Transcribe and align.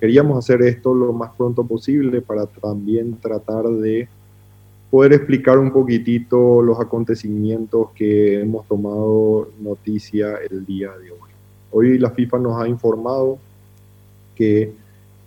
queríamos 0.00 0.38
hacer 0.38 0.62
esto 0.62 0.94
lo 0.94 1.12
más 1.12 1.32
pronto 1.36 1.64
posible 1.66 2.22
para 2.22 2.46
también 2.46 3.16
tratar 3.16 3.68
de 3.68 4.08
poder 4.92 5.12
explicar 5.12 5.58
un 5.58 5.72
poquitito 5.72 6.62
los 6.62 6.78
acontecimientos 6.78 7.88
que 7.96 8.40
hemos 8.40 8.64
tomado 8.68 9.48
noticia 9.58 10.36
el 10.48 10.64
día 10.64 10.90
de 11.02 11.10
hoy. 11.10 11.30
Hoy 11.72 11.98
la 11.98 12.10
FIFA 12.10 12.38
nos 12.38 12.62
ha 12.62 12.68
informado 12.68 13.40
que 14.36 14.72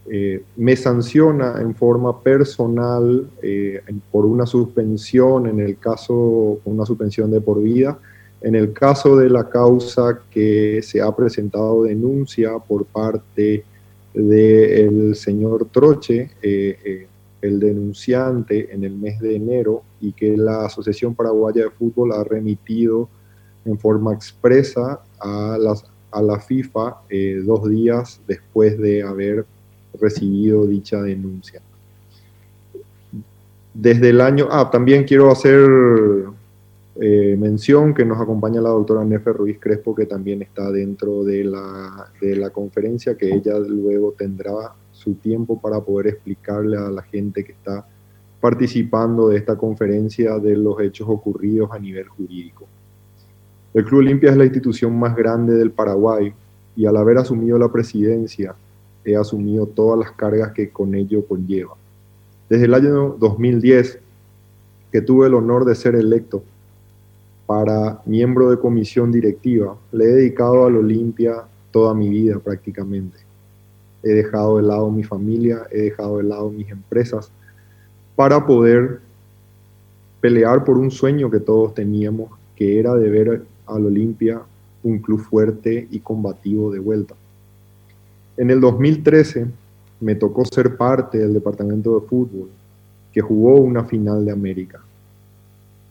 eh, 0.09 0.41
me 0.55 0.77
sanciona 0.77 1.55
en 1.59 1.75
forma 1.75 2.21
personal 2.21 3.29
eh, 3.43 3.83
por 4.09 4.25
una 4.25 4.45
suspensión, 4.45 5.47
en 5.47 5.59
el 5.59 5.79
caso, 5.79 6.61
una 6.63 6.85
suspensión 6.85 7.29
de 7.29 7.41
por 7.41 7.61
vida, 7.61 7.99
en 8.39 8.55
el 8.55 8.71
caso 8.71 9.17
de 9.17 9.29
la 9.29 9.49
causa 9.49 10.21
que 10.31 10.81
se 10.81 11.01
ha 11.01 11.13
presentado 11.13 11.83
denuncia 11.83 12.57
por 12.57 12.85
parte 12.85 13.65
del 14.13 15.15
señor 15.15 15.67
Troche, 15.71 16.31
eh, 16.41 17.07
el 17.41 17.59
denunciante, 17.59 18.73
en 18.73 18.83
el 18.83 18.95
mes 18.95 19.19
de 19.19 19.35
enero 19.35 19.83
y 19.99 20.13
que 20.13 20.37
la 20.37 20.65
Asociación 20.65 21.15
Paraguaya 21.15 21.63
de 21.63 21.69
Fútbol 21.71 22.11
ha 22.13 22.23
remitido 22.23 23.09
en 23.65 23.77
forma 23.79 24.13
expresa 24.13 25.01
a, 25.19 25.57
las, 25.59 25.85
a 26.11 26.21
la 26.21 26.39
FIFA 26.39 26.97
dos 27.45 27.69
días 27.69 28.21
después 28.27 28.77
de 28.77 29.03
haber 29.03 29.45
recibido 29.99 30.65
dicha 30.67 31.01
denuncia. 31.01 31.61
Desde 33.73 34.09
el 34.09 34.21
año, 34.21 34.47
ah, 34.51 34.69
también 34.69 35.05
quiero 35.05 35.31
hacer 35.31 35.65
eh, 36.99 37.37
mención 37.39 37.93
que 37.93 38.03
nos 38.03 38.19
acompaña 38.19 38.59
la 38.59 38.69
doctora 38.69 39.05
Nefe 39.05 39.31
Ruiz 39.31 39.57
Crespo, 39.59 39.95
que 39.95 40.05
también 40.05 40.41
está 40.41 40.69
dentro 40.71 41.23
de 41.23 41.45
la, 41.45 42.11
de 42.19 42.35
la 42.35 42.49
conferencia, 42.49 43.15
que 43.15 43.33
ella 43.33 43.57
luego 43.59 44.13
tendrá 44.17 44.73
su 44.91 45.13
tiempo 45.15 45.59
para 45.59 45.79
poder 45.79 46.07
explicarle 46.07 46.77
a 46.77 46.89
la 46.89 47.01
gente 47.03 47.43
que 47.43 47.53
está 47.53 47.87
participando 48.41 49.29
de 49.29 49.37
esta 49.37 49.55
conferencia 49.55 50.37
de 50.39 50.57
los 50.57 50.81
hechos 50.81 51.07
ocurridos 51.09 51.71
a 51.71 51.79
nivel 51.79 52.07
jurídico. 52.09 52.67
El 53.73 53.85
Club 53.85 53.99
Olimpia 53.99 54.31
es 54.31 54.37
la 54.37 54.45
institución 54.45 54.97
más 54.99 55.15
grande 55.15 55.53
del 55.53 55.71
Paraguay 55.71 56.33
y 56.75 56.85
al 56.85 56.97
haber 56.97 57.19
asumido 57.19 57.57
la 57.57 57.71
presidencia 57.71 58.53
he 59.05 59.15
asumido 59.15 59.65
todas 59.65 59.97
las 59.97 60.11
cargas 60.11 60.51
que 60.51 60.69
con 60.69 60.93
ello 60.93 61.25
conlleva. 61.25 61.75
Desde 62.49 62.65
el 62.65 62.73
año 62.73 63.15
2010, 63.17 63.99
que 64.91 65.01
tuve 65.01 65.27
el 65.27 65.35
honor 65.35 65.63
de 65.63 65.75
ser 65.75 65.95
electo 65.95 66.43
para 67.51 68.01
miembro 68.05 68.49
de 68.49 68.57
comisión 68.57 69.11
directiva, 69.11 69.75
le 69.91 70.05
he 70.05 70.07
dedicado 70.07 70.65
al 70.65 70.77
Olimpia 70.77 71.43
toda 71.69 71.93
mi 71.93 72.07
vida 72.07 72.39
prácticamente. 72.39 73.17
He 74.03 74.11
dejado 74.11 74.55
de 74.55 74.63
lado 74.63 74.89
mi 74.89 75.03
familia, 75.03 75.63
he 75.69 75.81
dejado 75.81 76.19
de 76.19 76.23
lado 76.23 76.49
mis 76.49 76.69
empresas 76.69 77.29
para 78.15 78.45
poder 78.45 79.01
pelear 80.21 80.63
por 80.63 80.77
un 80.77 80.89
sueño 80.91 81.29
que 81.29 81.41
todos 81.41 81.73
teníamos, 81.73 82.31
que 82.55 82.79
era 82.79 82.95
de 82.95 83.09
ver 83.09 83.43
al 83.65 83.85
Olimpia 83.85 84.41
un 84.81 84.99
club 84.99 85.19
fuerte 85.19 85.89
y 85.91 85.99
combativo 85.99 86.71
de 86.71 86.79
vuelta. 86.79 87.15
En 88.37 88.49
el 88.49 88.61
2013 88.61 89.45
me 89.99 90.15
tocó 90.15 90.45
ser 90.45 90.77
parte 90.77 91.17
del 91.17 91.33
departamento 91.33 91.99
de 91.99 92.07
fútbol 92.07 92.49
que 93.11 93.19
jugó 93.19 93.55
una 93.55 93.83
final 93.83 94.23
de 94.23 94.31
América. 94.31 94.79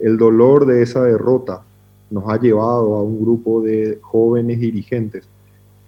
El 0.01 0.17
dolor 0.17 0.67
de 0.67 0.83
esa 0.83 1.03
derrota 1.05 1.63
nos 2.11 2.29
ha 2.29 2.41
llevado 2.41 2.97
a 2.97 3.03
un 3.03 3.21
grupo 3.21 3.63
de 3.63 3.99
jóvenes 4.01 4.61
dirigentes 4.61 5.25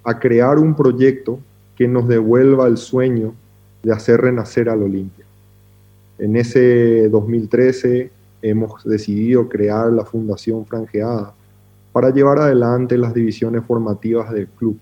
a 0.05 0.19
crear 0.19 0.59
un 0.59 0.75
proyecto 0.75 1.39
que 1.77 1.89
nos 1.89 2.07
devuelva 2.07 2.67
el 2.67 2.77
sueño 2.77 3.35
de 3.83 3.93
hacer 3.93 4.21
renacer 4.21 4.69
al 4.69 4.83
Olimpia. 4.83 5.25
En 6.19 6.37
ese 6.37 7.09
2013 7.09 8.11
hemos 8.43 8.85
decidido 8.85 9.49
crear 9.49 9.93
la 9.93 10.05
Fundación 10.05 10.67
Franjeada 10.67 11.35
para 11.93 12.11
llevar 12.11 12.39
adelante 12.39 12.97
las 12.97 13.15
divisiones 13.15 13.65
formativas 13.65 14.31
del 14.33 14.47
club 14.47 14.79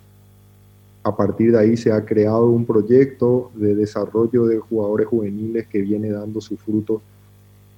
a 1.02 1.16
partir 1.16 1.52
de 1.52 1.58
ahí 1.58 1.76
se 1.76 1.92
ha 1.92 2.04
creado 2.04 2.46
un 2.46 2.66
proyecto 2.66 3.50
de 3.54 3.74
desarrollo 3.74 4.46
de 4.46 4.58
jugadores 4.58 5.06
juveniles 5.06 5.66
que 5.66 5.80
viene 5.80 6.10
dando 6.10 6.40
sus 6.40 6.60
frutos 6.60 7.00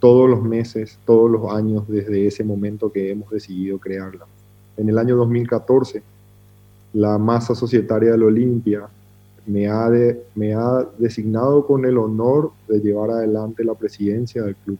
todos 0.02 0.28
los 0.28 0.42
meses, 0.42 0.98
todos 1.06 1.30
los 1.30 1.48
años 1.52 1.84
desde 1.86 2.26
ese 2.26 2.42
momento 2.42 2.90
que 2.90 3.12
hemos 3.12 3.30
decidido 3.30 3.78
crearla. 3.78 4.26
En 4.76 4.88
el 4.88 4.98
año 4.98 5.14
2014, 5.14 6.02
la 6.94 7.18
masa 7.18 7.54
societaria 7.54 8.10
del 8.10 8.24
Olimpia 8.24 8.88
me 9.46 9.68
ha, 9.68 9.88
me 10.34 10.54
ha 10.54 10.84
designado 10.98 11.64
con 11.64 11.84
el 11.84 11.98
honor 11.98 12.50
de 12.66 12.80
llevar 12.80 13.10
adelante 13.10 13.62
la 13.62 13.74
presidencia 13.74 14.42
del 14.42 14.56
club 14.56 14.78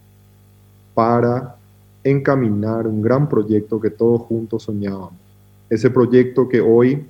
para 0.93 1.55
encaminar 2.03 2.89
un 2.89 3.01
gran 3.01 3.29
proyecto 3.29 3.81
que 3.81 3.91
todos 3.91 4.23
juntos 4.23 4.65
soñábamos. 4.65 5.13
Ese 5.71 5.89
proyecto 5.89 6.49
que 6.49 6.61
hoy 6.61 7.07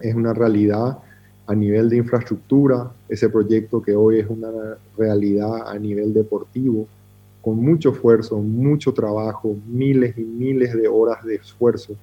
es 0.00 0.16
una 0.16 0.34
realidad 0.34 0.98
a 1.46 1.54
nivel 1.54 1.90
de 1.90 1.98
infraestructura, 1.98 2.90
ese 3.08 3.28
proyecto 3.28 3.80
que 3.80 3.94
hoy 3.94 4.18
es 4.18 4.28
una 4.28 4.50
realidad 4.98 5.68
a 5.68 5.78
nivel 5.78 6.12
deportivo, 6.12 6.88
con 7.40 7.56
mucho 7.56 7.90
esfuerzo, 7.90 8.38
mucho 8.38 8.92
trabajo, 8.92 9.56
miles 9.66 10.16
y 10.18 10.22
miles 10.22 10.74
de 10.74 10.88
horas 10.88 11.24
de 11.24 11.36
esfuerzo, 11.36 11.94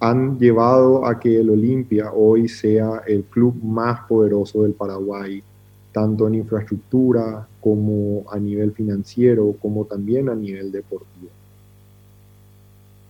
han 0.00 0.38
llevado 0.38 1.06
a 1.06 1.18
que 1.18 1.40
el 1.40 1.50
Olimpia 1.50 2.12
hoy 2.12 2.48
sea 2.48 3.02
el 3.06 3.24
club 3.24 3.54
más 3.62 4.00
poderoso 4.06 4.62
del 4.62 4.72
Paraguay, 4.72 5.42
tanto 5.92 6.26
en 6.28 6.34
infraestructura 6.36 7.46
como 7.60 8.24
a 8.30 8.38
nivel 8.38 8.72
financiero, 8.72 9.54
como 9.62 9.84
también 9.84 10.28
a 10.28 10.34
nivel 10.34 10.70
deportivo. 10.70 11.30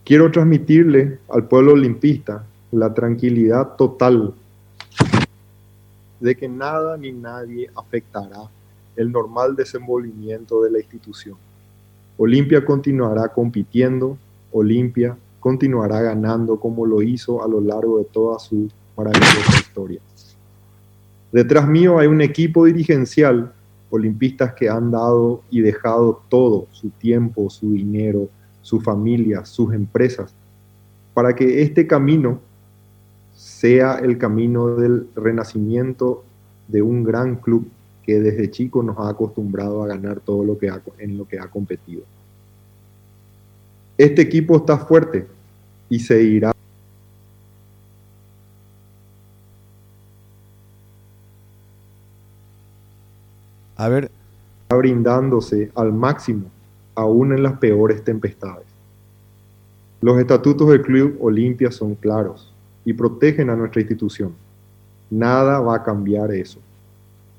Quiero 0.04 0.30
transmitirle 0.30 1.18
al 1.30 1.48
pueblo 1.48 1.72
olimpista 1.72 2.44
la 2.70 2.92
tranquilidad 2.92 3.74
total 3.76 4.34
de 6.20 6.36
que 6.36 6.48
nada 6.48 6.96
ni 6.96 7.12
nadie 7.12 7.70
afectará 7.74 8.48
el 8.96 9.10
normal 9.10 9.56
desenvolvimiento 9.56 10.62
de 10.62 10.70
la 10.70 10.78
institución. 10.78 11.36
Olimpia 12.16 12.64
continuará 12.64 13.28
compitiendo, 13.28 14.16
Olimpia 14.52 15.16
continuará 15.40 16.00
ganando 16.00 16.58
como 16.58 16.86
lo 16.86 17.02
hizo 17.02 17.42
a 17.42 17.48
lo 17.48 17.60
largo 17.60 17.98
de 17.98 18.04
toda 18.04 18.38
su 18.38 18.70
maravillosa 18.96 19.58
historia. 19.58 20.00
Detrás 21.32 21.68
mío 21.68 21.98
hay 21.98 22.06
un 22.06 22.20
equipo 22.20 22.64
dirigencial, 22.64 23.52
olimpistas 23.90 24.54
que 24.54 24.68
han 24.68 24.92
dado 24.92 25.42
y 25.50 25.60
dejado 25.60 26.22
todo, 26.28 26.66
su 26.70 26.90
tiempo, 26.90 27.50
su 27.50 27.72
dinero, 27.72 28.28
su 28.62 28.80
familia, 28.80 29.44
sus 29.44 29.74
empresas, 29.74 30.32
para 31.12 31.34
que 31.34 31.62
este 31.62 31.86
camino 31.86 32.40
sea 33.34 33.98
el 33.98 34.16
camino 34.16 34.76
del 34.76 35.08
renacimiento 35.16 36.24
de 36.68 36.82
un 36.82 37.02
gran 37.02 37.36
club 37.36 37.68
que 38.04 38.20
desde 38.20 38.50
chico 38.50 38.82
nos 38.82 38.98
ha 38.98 39.08
acostumbrado 39.08 39.82
a 39.82 39.88
ganar 39.88 40.20
todo 40.20 40.44
lo 40.44 40.58
que 40.58 40.70
en 40.98 41.16
lo 41.16 41.26
que 41.26 41.38
ha 41.38 41.48
competido. 41.48 42.02
Este 43.96 44.22
equipo 44.22 44.56
está 44.56 44.78
fuerte 44.78 45.26
y 45.88 45.98
se 46.00 46.22
irá 46.22 46.52
a 53.76 53.88
ver 53.88 54.10
brindándose 54.68 55.70
al 55.74 55.92
máximo 55.92 56.50
aún 56.94 57.32
en 57.32 57.42
las 57.42 57.58
peores 57.58 58.02
tempestades. 58.02 58.66
Los 60.00 60.18
estatutos 60.18 60.68
del 60.68 60.82
Club 60.82 61.16
Olimpia 61.20 61.70
son 61.70 61.94
claros 61.94 62.52
y 62.84 62.92
protegen 62.92 63.50
a 63.50 63.56
nuestra 63.56 63.80
institución. 63.80 64.34
Nada 65.10 65.60
va 65.60 65.76
a 65.76 65.82
cambiar 65.82 66.32
eso. 66.32 66.60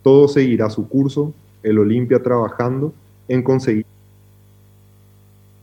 Todo 0.06 0.28
seguirá 0.28 0.70
su 0.70 0.88
curso, 0.88 1.34
el 1.64 1.80
Olimpia 1.80 2.22
trabajando 2.22 2.94
en 3.28 3.42
conseguir 3.42 3.88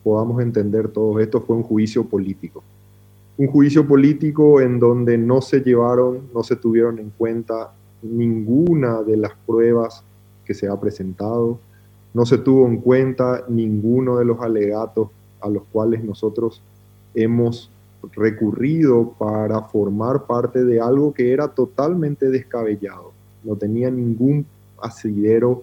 podamos 0.02 0.42
entender 0.42 0.88
todo 0.88 1.20
esto 1.20 1.40
fue 1.42 1.54
un 1.54 1.62
juicio 1.62 2.02
político. 2.02 2.64
Un 3.38 3.46
juicio 3.46 3.86
político 3.86 4.60
en 4.60 4.80
donde 4.80 5.16
no 5.16 5.42
se 5.42 5.60
llevaron, 5.60 6.22
no 6.34 6.42
se 6.42 6.56
tuvieron 6.56 6.98
en 6.98 7.10
cuenta 7.10 7.72
ninguna 8.02 9.04
de 9.04 9.16
las 9.16 9.30
pruebas 9.46 10.02
que 10.44 10.54
se 10.54 10.66
ha 10.66 10.74
presentado, 10.80 11.60
no 12.12 12.26
se 12.26 12.38
tuvo 12.38 12.66
en 12.66 12.78
cuenta 12.78 13.44
ninguno 13.48 14.16
de 14.16 14.24
los 14.24 14.40
alegatos 14.40 15.06
a 15.40 15.48
los 15.48 15.62
cuales 15.70 16.02
nosotros 16.02 16.60
hemos 17.14 17.70
recurrido 18.12 19.14
para 19.16 19.60
formar 19.62 20.26
parte 20.26 20.64
de 20.64 20.80
algo 20.80 21.14
que 21.14 21.32
era 21.32 21.46
totalmente 21.46 22.28
descabellado. 22.28 23.21
No 23.44 23.56
tenía 23.56 23.90
ningún 23.90 24.46
asidero 24.80 25.62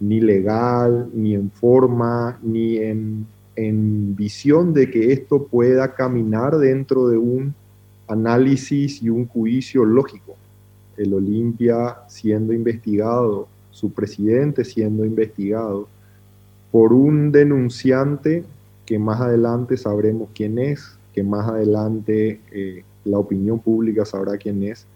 ni 0.00 0.20
legal, 0.20 1.08
ni 1.12 1.34
en 1.34 1.50
forma, 1.50 2.38
ni 2.42 2.78
en, 2.78 3.26
en 3.56 4.14
visión 4.14 4.72
de 4.72 4.90
que 4.90 5.12
esto 5.12 5.44
pueda 5.44 5.94
caminar 5.94 6.56
dentro 6.58 7.08
de 7.08 7.18
un 7.18 7.54
análisis 8.06 9.02
y 9.02 9.10
un 9.10 9.26
juicio 9.26 9.84
lógico. 9.84 10.36
el 10.96 11.14
Olimpia 11.14 11.98
siendo 12.08 12.52
investigado, 12.52 13.46
su 13.70 13.92
presidente 13.92 14.64
siendo 14.64 15.04
investigado 15.04 15.86
por 16.72 16.92
un 16.92 17.30
denunciante 17.30 18.42
que 18.84 18.98
más 18.98 19.20
adelante 19.20 19.76
sabremos 19.76 20.28
quién 20.34 20.58
es, 20.58 20.98
que 21.14 21.22
más 21.22 21.48
adelante 21.48 22.40
eh, 22.50 22.82
la 23.04 23.18
opinión 23.18 23.60
pública 23.60 24.04
sabrá 24.04 24.36
quién 24.36 24.62
es 24.64 24.86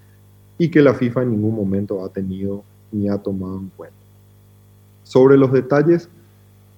y 0.62 0.68
que 0.68 0.80
la 0.80 0.94
FIFA 0.94 1.24
en 1.24 1.32
ningún 1.32 1.56
momento 1.56 2.04
ha 2.04 2.08
tenido 2.08 2.62
ni 2.92 3.08
ha 3.08 3.18
tomado 3.18 3.58
en 3.58 3.68
cuenta. 3.76 3.96
Sobre 5.02 5.36
los 5.36 5.50
detalles 5.50 6.08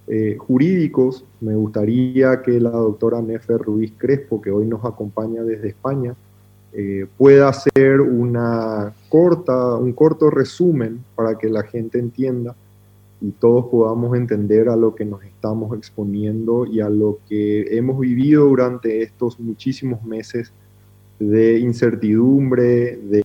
eh, 0.07 0.39
jurídicos, 0.39 1.23
me 1.43 1.55
gustaría 1.55 2.41
que 2.41 2.59
la 2.59 2.71
doctora 2.71 3.21
Nefer 3.21 3.59
Ruiz 3.59 3.93
Crespo, 3.99 4.41
que 4.41 4.51
hoy 4.51 4.65
nos 4.65 4.87
acompaña 4.87 5.43
desde 5.43 5.69
España, 5.69 6.15
eh, 6.73 7.07
pueda 7.19 7.51
hacer 7.51 8.01
una 8.01 8.95
corta, 9.11 9.77
un 9.77 9.93
corto 9.93 10.31
resumen 10.31 11.05
para 11.15 11.37
que 11.37 11.51
la 11.51 11.63
gente 11.63 11.99
entienda 11.99 12.57
y 13.21 13.33
todos 13.33 13.67
podamos 13.67 14.17
entender 14.17 14.71
a 14.71 14.77
lo 14.77 14.95
que 14.95 15.05
nos 15.05 15.23
estamos 15.25 15.77
exponiendo 15.77 16.65
y 16.65 16.81
a 16.81 16.89
lo 16.89 17.19
que 17.29 17.77
hemos 17.77 18.01
vivido 18.01 18.47
durante 18.47 19.03
estos 19.03 19.39
muchísimos 19.39 20.03
meses 20.05 20.55
de 21.19 21.59
incertidumbre, 21.59 22.97
de 22.97 23.24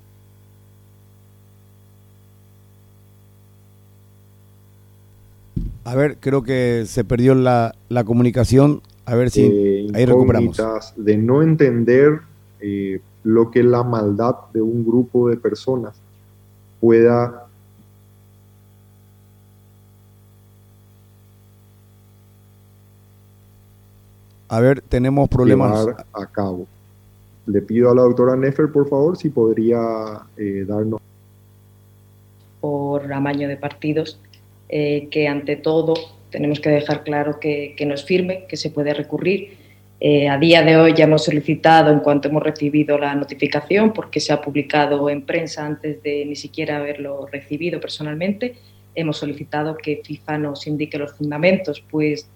A 5.83 5.95
ver, 5.95 6.17
creo 6.19 6.43
que 6.43 6.83
se 6.85 7.03
perdió 7.03 7.35
la, 7.35 7.73
comunicación. 8.05 8.81
A 9.05 9.15
ver 9.15 9.31
si 9.31 9.41
eh, 9.43 9.87
ahí 9.93 10.05
recuperamos. 10.05 10.57
De 10.95 11.17
no 11.17 11.41
entender 11.41 12.19
eh, 12.59 13.01
lo 13.23 13.49
que 13.49 13.63
la 13.63 13.83
maldad 13.83 14.35
de 14.53 14.61
un 14.61 14.85
grupo 14.85 15.29
de 15.29 15.37
personas 15.37 15.95
pueda 16.79 17.49
A 24.51 24.59
ver, 24.59 24.81
tenemos 24.81 25.29
problemas. 25.29 25.87
a 26.11 26.25
cabo. 26.25 26.65
Le 27.45 27.61
pido 27.61 27.91
a 27.91 27.95
la 27.95 28.01
doctora 28.01 28.35
Nefer, 28.35 28.71
por 28.71 28.89
favor, 28.89 29.15
si 29.15 29.29
podría 29.29 30.21
eh, 30.37 30.65
darnos. 30.67 30.99
Por 32.59 33.13
amaño 33.13 33.47
de 33.47 33.57
partidos 33.57 34.19
eh, 34.69 35.07
que 35.11 35.27
ante 35.27 35.55
todo 35.55 35.93
tenemos 36.29 36.59
que 36.59 36.69
dejar 36.69 37.03
claro 37.03 37.39
que, 37.39 37.73
que 37.75 37.85
no 37.85 37.93
es 37.95 38.05
firme, 38.05 38.45
que 38.47 38.55
se 38.55 38.69
puede 38.69 38.93
recurrir. 38.93 39.57
Eh, 40.01 40.29
a 40.29 40.37
día 40.37 40.63
de 40.63 40.77
hoy 40.77 40.93
ya 40.95 41.03
hemos 41.03 41.25
solicitado, 41.25 41.91
en 41.91 41.99
cuanto 41.99 42.29
hemos 42.29 42.43
recibido 42.43 42.97
la 42.97 43.15
notificación, 43.15 43.91
porque 43.91 44.21
se 44.21 44.31
ha 44.31 44.39
publicado 44.39 45.09
en 45.09 45.23
prensa 45.23 45.65
antes 45.65 46.01
de 46.03 46.25
ni 46.25 46.37
siquiera 46.37 46.77
haberlo 46.77 47.27
recibido 47.27 47.81
personalmente, 47.81 48.55
hemos 48.95 49.17
solicitado 49.17 49.75
que 49.75 50.01
FIFA 50.03 50.37
nos 50.37 50.67
indique 50.67 50.97
los 50.97 51.13
fundamentos, 51.13 51.83
pues 51.89 52.29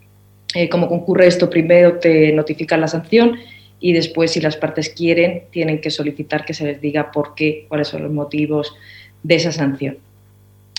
eh, 0.55 0.67
como 0.67 0.89
concurre 0.89 1.27
esto, 1.27 1.49
primero 1.49 1.99
te 1.99 2.33
notifican 2.33 2.81
la 2.81 2.87
sanción 2.87 3.37
y 3.79 3.93
después, 3.93 4.31
si 4.31 4.41
las 4.41 4.57
partes 4.57 4.89
quieren, 4.89 5.43
tienen 5.51 5.79
que 5.79 5.89
solicitar 5.89 6.45
que 6.45 6.53
se 6.53 6.65
les 6.65 6.81
diga 6.81 7.11
por 7.11 7.33
qué, 7.33 7.65
cuáles 7.69 7.87
son 7.87 8.03
los 8.03 8.11
motivos 8.11 8.75
de 9.23 9.35
esa 9.35 9.51
sanción. 9.51 9.97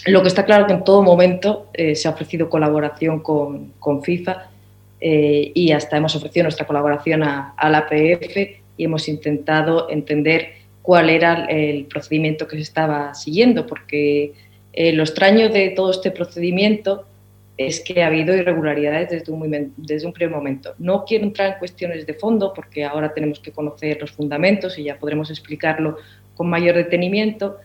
Lo 0.07 0.23
que 0.23 0.29
está 0.29 0.45
claro 0.45 0.67
que 0.67 0.75
en 0.75 0.85
todo 0.85 1.03
momento 1.03 1.69
eh, 1.73 1.95
se 1.95 2.09
ha 2.09 2.11
ofrecido 2.11 2.51
colaboración 2.51 3.21
con, 3.21 4.03
FIFA 4.03 4.51
eh, 5.01 5.51
y 5.55 5.73
hasta 5.73 5.97
hemos 5.97 6.15
ofrecido 6.15 6.45
nuestra 6.45 6.67
colaboración 6.67 7.23
a, 7.23 7.55
la 7.71 7.79
APF 7.79 8.37
y 8.77 8.85
hemos 8.85 9.09
intentado 9.09 9.89
entender 9.89 10.53
cuál 10.83 11.09
era 11.09 11.47
el 11.47 11.87
procedimiento 11.87 12.47
que 12.47 12.57
se 12.57 12.63
estaba 12.63 13.15
siguiendo, 13.15 13.67
porque 13.67 14.35
eh, 14.75 14.93
lo 14.93 15.05
extraño 15.05 15.49
de 15.49 15.71
todo 15.71 15.91
este 15.91 16.11
procedimiento 16.11 17.07
es 17.57 17.81
que 17.81 18.03
ha 18.03 18.09
habido 18.09 18.37
irregularidades 18.37 19.09
desde 19.09 19.33
un, 19.33 19.73
desde 19.77 20.07
un 20.07 20.13
primer 20.13 20.35
momento. 20.35 20.75
No 20.79 21.05
quiero 21.07 21.25
entrar 21.25 21.53
en 21.53 21.59
cuestiones 21.61 22.05
de 22.05 22.13
fondo 22.13 22.53
porque 22.53 22.85
ahora 22.85 23.15
tenemos 23.15 23.39
que 23.39 23.53
conocer 23.53 23.99
los 24.01 24.11
fundamentos 24.11 24.79
y 24.79 24.85
ya 24.85 24.99
podremos 24.99 25.31
explicarlo 25.31 25.97
con 26.35 26.51
mayor 26.51 26.75
detenimiento, 26.75 27.59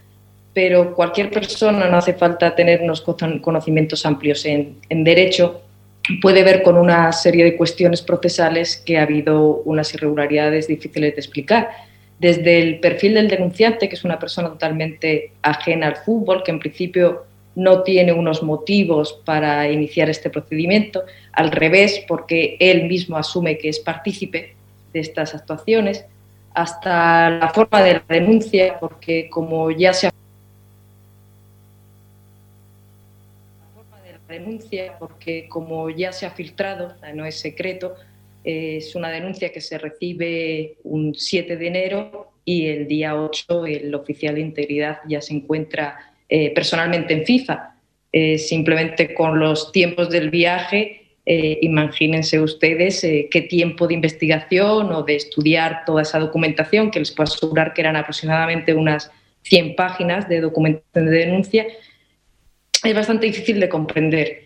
pero 0.62 0.94
cualquier 0.94 1.32
persona, 1.32 1.88
no 1.88 1.96
hace 1.96 2.16
falta 2.16 2.54
tener 2.54 2.82
unos 2.82 3.00
conocimientos 3.00 4.06
amplios 4.06 4.44
en, 4.44 4.76
derecho, 5.06 5.62
puede 6.22 6.44
ver 6.44 6.64
con 6.64 6.78
una 6.78 7.14
serie 7.14 7.46
de 7.46 7.56
cuestiones 7.56 8.02
procesales 8.02 8.76
que 8.76 8.98
ha 8.98 9.04
habido 9.04 9.62
unas 9.64 9.94
irregularidades 9.94 10.68
difíciles 10.68 11.16
de 11.16 11.22
explicar. 11.22 11.70
Desde 12.20 12.62
el 12.62 12.82
perfil 12.82 13.14
del 13.14 13.30
denunciante, 13.30 13.88
que 13.88 13.96
es 13.96 14.04
una 14.04 14.20
persona 14.20 14.50
totalmente 14.50 15.32
ajena 15.44 15.88
al 15.88 15.96
fútbol, 15.96 16.44
que 16.44 16.52
en 16.52 16.60
principio 16.60 17.24
no 17.56 17.84
tiene 17.84 18.12
unos 18.12 18.44
motivos 18.44 19.14
para 19.24 19.72
iniciar 19.72 20.10
este 20.10 20.30
procedimiento, 20.30 21.04
al 21.32 21.52
revés, 21.52 22.04
porque 22.06 22.58
él 22.60 22.90
mismo 22.90 23.16
asume 23.16 23.58
que 23.58 23.70
es 23.70 23.80
partícipe 23.80 24.56
de 24.92 25.00
estas 25.00 25.34
actuaciones, 25.36 26.04
hasta 26.54 27.30
la 27.30 27.48
forma 27.48 27.82
de 27.82 27.94
la 27.94 28.04
denuncia, 28.10 28.78
porque 28.78 29.30
como 29.30 29.72
ya 29.72 29.94
se 29.94 30.08
ha 30.08 30.19
denuncia 34.30 34.96
porque 35.00 35.48
como 35.50 35.90
ya 35.90 36.12
se 36.14 36.26
ha 36.26 36.32
filtrado, 36.32 36.96
no 37.14 37.26
es 37.26 37.36
secreto, 37.36 37.96
es 38.44 38.96
una 38.96 39.10
denuncia 39.10 39.52
que 39.52 39.60
se 39.60 39.78
recibe 39.78 40.78
un 40.84 41.14
7 41.14 41.58
de 41.58 41.68
enero 41.68 42.32
y 42.46 42.68
el 42.68 42.88
día 42.88 43.20
8 43.20 43.66
el 43.66 43.94
oficial 43.94 44.36
de 44.36 44.42
integridad 44.42 45.00
ya 45.08 45.22
se 45.22 45.34
encuentra 45.34 45.98
eh, 46.30 46.54
personalmente 46.54 47.14
en 47.14 47.26
FIFA. 47.26 47.76
Eh, 48.12 48.38
simplemente 48.38 49.14
con 49.14 49.40
los 49.40 49.72
tiempos 49.72 50.10
del 50.10 50.30
viaje, 50.30 51.18
eh, 51.26 51.60
imagínense 51.62 52.40
ustedes 52.40 53.02
qué 53.02 53.42
tiempo 53.48 53.88
de 53.88 53.94
investigación 53.94 54.92
o 54.92 55.04
de 55.04 55.16
estudiar 55.16 55.84
toda 55.86 56.02
esa 56.02 56.18
documentación, 56.18 56.90
que 56.90 57.00
les 57.00 57.12
puedo 57.12 57.32
asegurar 57.32 57.74
que 57.74 57.82
eran 57.82 57.96
aproximadamente 57.96 58.74
unas 58.74 59.12
100 59.44 59.76
páginas 59.76 60.28
de 60.28 60.42
documentación 60.42 61.06
de 61.06 61.12
denuncia, 61.12 61.68
es 62.84 62.96
bastante 62.96 63.28
difícil 63.28 63.60
de 63.60 63.70
comprender. 63.70 64.44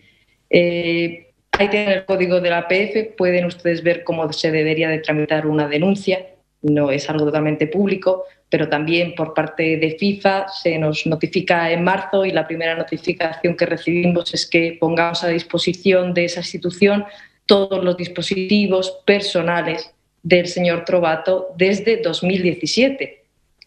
Eh, 0.50 1.30
ahí 1.52 1.68
tienen 1.68 1.90
el 1.90 2.04
código 2.04 2.40
de 2.40 2.50
la 2.50 2.58
APF, 2.58 3.16
pueden 3.16 3.44
ustedes 3.44 3.82
ver 3.82 4.04
cómo 4.04 4.32
se 4.32 4.50
debería 4.50 4.88
de 4.88 4.98
tramitar 4.98 5.46
una 5.46 5.68
denuncia, 5.68 6.26
no 6.62 6.90
es 6.90 7.08
algo 7.10 7.26
totalmente 7.26 7.66
público, 7.66 8.24
pero 8.48 8.68
también 8.68 9.14
por 9.14 9.34
parte 9.34 9.76
de 9.76 9.96
FIFA 9.98 10.48
se 10.48 10.78
nos 10.78 11.06
notifica 11.06 11.70
en 11.70 11.84
marzo 11.84 12.24
y 12.24 12.30
la 12.30 12.46
primera 12.46 12.74
notificación 12.74 13.56
que 13.56 13.66
recibimos 13.66 14.32
es 14.32 14.46
que 14.46 14.76
pongamos 14.80 15.22
a 15.24 15.28
disposición 15.28 16.14
de 16.14 16.24
esa 16.26 16.40
institución 16.40 17.04
todos 17.46 17.84
los 17.84 17.96
dispositivos 17.96 19.02
personales 19.04 19.92
del 20.22 20.46
señor 20.46 20.84
Trovato 20.84 21.48
desde 21.56 21.98
2017 21.98 23.23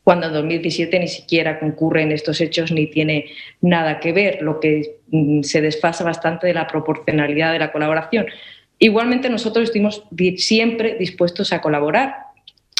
cuando 0.08 0.28
en 0.28 0.34
2017 0.36 1.00
ni 1.00 1.10
siquiera 1.10 1.60
concurre 1.60 2.02
en 2.02 2.14
estos 2.14 2.40
hechos 2.40 2.72
ni 2.72 2.88
tiene 2.88 3.26
nada 3.60 4.00
que 4.00 4.14
ver, 4.14 4.42
lo 4.42 4.62
que 4.62 5.00
mm, 5.12 5.42
se 5.42 5.60
desfasa 5.60 6.06
bastante 6.06 6.48
de 6.48 6.54
la 6.54 6.66
proporcionalidad 6.66 7.52
de 7.52 7.60
la 7.60 7.74
colaboración. 7.74 8.26
Igualmente 8.80 9.30
nosotros 9.30 9.66
estuvimos 9.66 10.04
siempre 10.38 10.96
dispuestos 10.96 11.52
a 11.52 11.60
colaborar. 11.60 12.16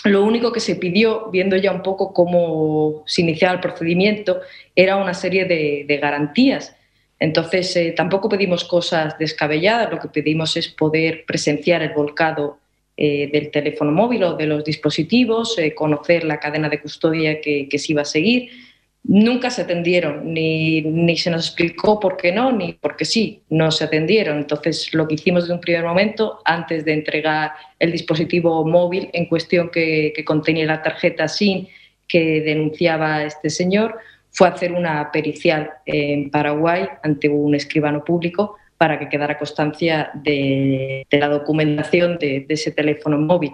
Lo 0.06 0.24
único 0.24 0.54
que 0.54 0.62
se 0.62 0.78
pidió, 0.78 1.30
viendo 1.30 1.58
ya 1.58 1.74
un 1.74 1.84
poco 1.84 2.14
cómo 2.14 3.04
se 3.06 3.24
iniciaba 3.24 3.56
el 3.56 3.60
procedimiento, 3.60 4.40
era 4.74 4.96
una 4.96 5.14
serie 5.14 5.44
de, 5.44 6.00
garantías. 6.02 6.78
Entonces, 7.20 7.76
eh, 7.76 7.92
tampoco 7.92 8.30
pedimos 8.30 8.64
cosas 8.64 9.18
descabelladas, 9.18 9.92
lo 9.92 10.00
que 10.00 10.08
pedimos 10.08 10.56
es 10.56 10.70
poder 10.70 11.26
presenciar 11.28 11.82
el 11.82 11.90
volcado 11.90 12.60
eh, 13.00 13.30
del 13.32 13.52
teléfono 13.52 13.92
móvil 13.92 14.24
o 14.24 14.34
de 14.34 14.48
los 14.48 14.64
dispositivos, 14.64 15.56
eh, 15.60 15.76
conocer 15.76 16.24
la 16.24 16.40
cadena 16.40 16.68
de 16.68 16.82
custodia 16.82 17.40
que, 17.40 17.70
se 17.78 17.92
iba 17.92 18.02
a 18.02 18.06
seguir. 18.06 18.50
Nunca 19.04 19.52
se 19.52 19.62
atendieron, 19.62 20.34
ni, 20.34 20.82
ni, 20.82 21.16
se 21.16 21.30
nos 21.30 21.46
explicó 21.46 22.00
por 22.00 22.18
qué 22.18 22.32
no, 22.32 22.52
ni 22.52 22.74
por 22.74 22.96
qué 22.96 23.06
sí, 23.06 23.44
no 23.50 23.70
se 23.70 23.84
atendieron. 23.84 24.40
Entonces, 24.40 24.92
lo 24.96 25.08
que 25.08 25.14
hicimos 25.14 25.48
de 25.48 25.54
un 25.54 25.62
primer 25.62 25.84
momento, 25.84 26.40
antes 26.44 26.86
de 26.86 26.94
entregar 26.94 27.52
el 27.78 27.92
dispositivo 27.92 28.66
móvil 28.66 29.12
en 29.14 29.28
cuestión 29.28 29.70
que, 29.70 30.12
contenía 30.26 30.66
la 30.66 30.82
tarjeta 30.82 31.28
SIN 31.28 31.68
que 32.08 32.42
denunciaba 32.42 33.26
este 33.26 33.52
señor, 33.52 34.00
fue 34.32 34.48
hacer 34.48 34.72
una 34.72 35.12
pericial 35.12 35.70
en 35.86 36.32
Paraguay 36.32 36.88
ante 37.04 37.30
un 37.30 37.54
escribano 37.54 38.04
público 38.04 38.58
para 38.78 39.00
que 39.00 39.10
quedara 39.10 39.38
constancia 39.38 40.12
de, 40.14 41.06
la 41.10 41.30
documentación 41.30 42.18
de, 42.18 42.46
ese 42.50 42.72
teléfono 42.72 43.18
móvil. 43.18 43.54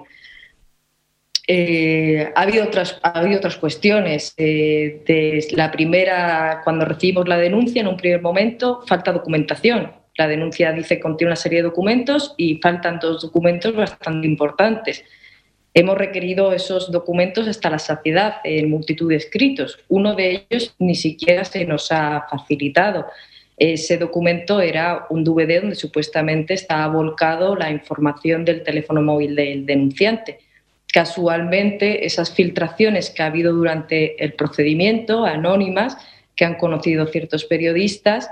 Eh, 1.47 2.31
ha, 2.35 2.41
habido 2.41 2.65
otras, 2.65 2.99
ha 3.03 3.19
habido 3.19 3.37
otras 3.37 3.57
cuestiones. 3.57 4.33
Eh, 4.37 5.47
la 5.51 5.71
primera, 5.71 6.61
cuando 6.63 6.85
recibimos 6.85 7.27
la 7.27 7.37
denuncia, 7.37 7.81
en 7.81 7.87
un 7.87 7.97
primer 7.97 8.21
momento, 8.21 8.81
falta 8.85 9.11
documentación. 9.11 9.91
La 10.15 10.27
denuncia 10.27 10.71
dice 10.71 10.97
que 10.97 11.01
contiene 11.01 11.29
una 11.29 11.35
serie 11.35 11.59
de 11.59 11.69
documentos 11.69 12.35
y 12.37 12.57
faltan 12.57 12.99
dos 12.99 13.21
documentos 13.21 13.75
bastante 13.75 14.27
importantes. 14.27 15.03
Hemos 15.73 15.97
requerido 15.97 16.53
esos 16.53 16.91
documentos 16.91 17.47
hasta 17.47 17.71
la 17.71 17.79
saciedad 17.79 18.35
en 18.43 18.69
multitud 18.69 19.09
de 19.09 19.15
escritos. 19.15 19.79
Uno 19.87 20.13
de 20.13 20.45
ellos 20.49 20.75
ni 20.77 20.93
siquiera 20.93 21.43
se 21.45 21.65
nos 21.65 21.91
ha 21.91 22.27
facilitado. 22.29 23.07
Ese 23.57 23.97
documento 23.97 24.61
era 24.61 25.05
un 25.09 25.23
DVD 25.23 25.61
donde 25.61 25.75
supuestamente 25.75 26.53
estaba 26.53 26.87
volcado 26.87 27.55
la 27.55 27.69
información 27.71 28.45
del 28.45 28.63
teléfono 28.63 29.01
móvil 29.01 29.35
del 29.35 29.65
denunciante. 29.65 30.39
Casualmente, 30.91 32.05
esas 32.05 32.33
filtraciones 32.33 33.09
que 33.09 33.23
ha 33.23 33.27
habido 33.27 33.53
durante 33.53 34.23
el 34.23 34.33
procedimiento, 34.33 35.25
anónimas, 35.25 35.97
que 36.35 36.45
han 36.45 36.55
conocido 36.55 37.07
ciertos 37.07 37.45
periodistas, 37.45 38.29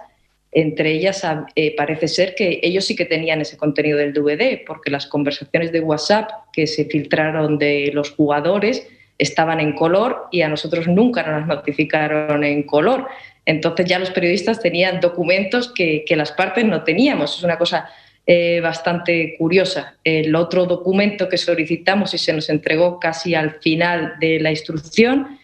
entre 0.52 0.92
ellas 0.92 1.26
eh, 1.56 1.76
parece 1.76 2.08
ser 2.08 2.36
que 2.36 2.60
ellos 2.62 2.86
sí 2.86 2.96
que 2.96 3.06
tenían 3.06 3.42
ese 3.42 3.58
contenido 3.58 3.98
del 3.98 4.14
DVD, 4.14 4.62
porque 4.66 4.92
las 4.92 5.08
conversaciones 5.08 5.72
de 5.72 5.80
WhatsApp 5.80 6.30
que 6.52 6.68
se 6.68 6.86
filtraron 6.86 7.58
de 7.58 7.92
los 7.94 8.12
jugadores 8.12 8.88
estaban 9.18 9.60
en 9.60 9.74
color 9.74 10.28
y 10.32 10.42
a 10.42 10.50
nosotros 10.50 10.88
nunca 10.88 11.24
nos 11.24 11.48
notificaron 11.48 12.44
en 12.44 12.64
color. 12.64 13.08
Entonces 13.46 13.86
ya 13.86 14.00
los 14.00 14.12
periodistas 14.12 14.60
tenían 14.60 15.00
documentos 15.00 15.72
que, 15.74 16.06
las 16.10 16.32
partes 16.32 16.66
no 16.66 16.84
teníamos. 16.84 17.38
Es 17.38 17.44
una 17.44 17.58
cosa 17.58 17.90
eh, 18.26 18.60
bastante 18.62 19.36
curiosa. 19.38 19.98
El 20.04 20.36
otro 20.36 20.66
documento 20.66 21.28
que 21.28 21.38
solicitamos 21.38 22.14
y 22.14 22.18
se 22.18 22.34
nos 22.34 22.50
entregó 22.50 23.00
casi 23.00 23.34
al 23.36 23.60
final 23.62 24.14
de 24.20 24.40
la 24.40 24.52
instrucción 24.52 25.40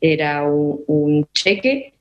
era 0.00 0.44
un 0.44 1.26
cheque 1.32 1.94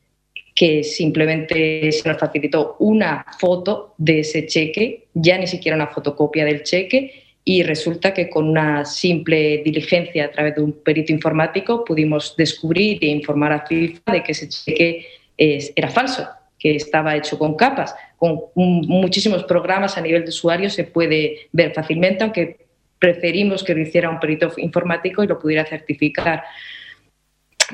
que 0.58 0.84
simplemente 0.84 1.92
se 1.92 2.10
nos 2.10 2.18
facilitó 2.18 2.77
una 2.80 3.24
foto 3.39 3.94
de 4.00 4.22
ese 4.22 4.48
cheque, 4.48 5.06
ya 5.13 5.38
ni 5.38 5.46
siquiera 5.46 5.75
una 5.75 5.86
fotocopia 5.86 6.46
del 6.46 6.63
cheque, 6.63 7.25
y 7.44 7.62
resulta 7.62 8.12
que 8.12 8.27
con 8.27 8.50
una 8.50 8.84
simple 8.84 9.62
diligencia 9.63 10.25
a 10.25 10.32
través 10.32 10.56
de 10.56 10.63
un 10.63 10.74
perito 10.74 11.13
informático 11.13 11.86
pudimos 11.86 12.36
descubrir 12.36 12.98
e 13.04 13.06
informar 13.06 13.54
a 13.54 13.68
FIFA 13.68 14.12
de 14.12 14.24
que 14.24 14.32
ese 14.32 14.50
cheque 14.50 15.06
era 15.38 15.89
falso, 15.89 16.27
que 16.60 16.75
estaba 16.75 17.15
hecho 17.15 17.38
con 17.38 17.56
capas. 17.56 17.96
Con 18.17 18.41
muchísimos 18.56 19.44
programas 19.44 19.98
a 19.98 20.01
nivel 20.01 20.24
de 20.24 20.29
usuario 20.29 20.70
se 20.70 20.84
puede 20.84 21.48
ver 21.51 21.74
fácilmente, 21.74 22.24
aunque 22.24 22.67
preferimos 23.00 23.63
que 23.63 23.75
lo 23.75 23.82
hiciera 23.82 24.10
un 24.10 24.20
perito 24.20 24.51
informático 24.58 25.24
y 25.24 25.27
lo 25.27 25.38
pudiera 25.38 25.65
certificar. 25.65 26.44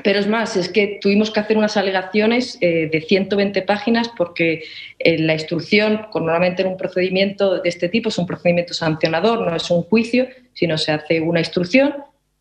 Pero 0.02 0.18
es 0.18 0.26
más, 0.26 0.56
es 0.56 0.68
que 0.68 0.98
tuvimos 1.00 1.30
que 1.30 1.38
hacer 1.38 1.56
unas 1.56 1.76
alegaciones 1.76 2.58
eh, 2.60 2.88
de 2.90 3.00
120 3.00 3.62
páginas 3.62 4.10
porque 4.16 4.64
eh, 4.98 5.18
la 5.18 5.34
instrucción, 5.34 6.06
normalmente 6.12 6.62
en 6.62 6.68
un 6.68 6.76
procedimiento 6.76 7.60
de 7.60 7.68
este 7.68 7.88
tipo, 7.88 8.08
es 8.08 8.18
un 8.18 8.26
procedimiento 8.26 8.74
sancionador, 8.74 9.40
no 9.40 9.54
es 9.54 9.70
un 9.70 9.82
juicio, 9.82 10.26
sino 10.52 10.78
se 10.78 10.90
hace 10.90 11.20
una 11.20 11.38
instrucción, 11.38 11.94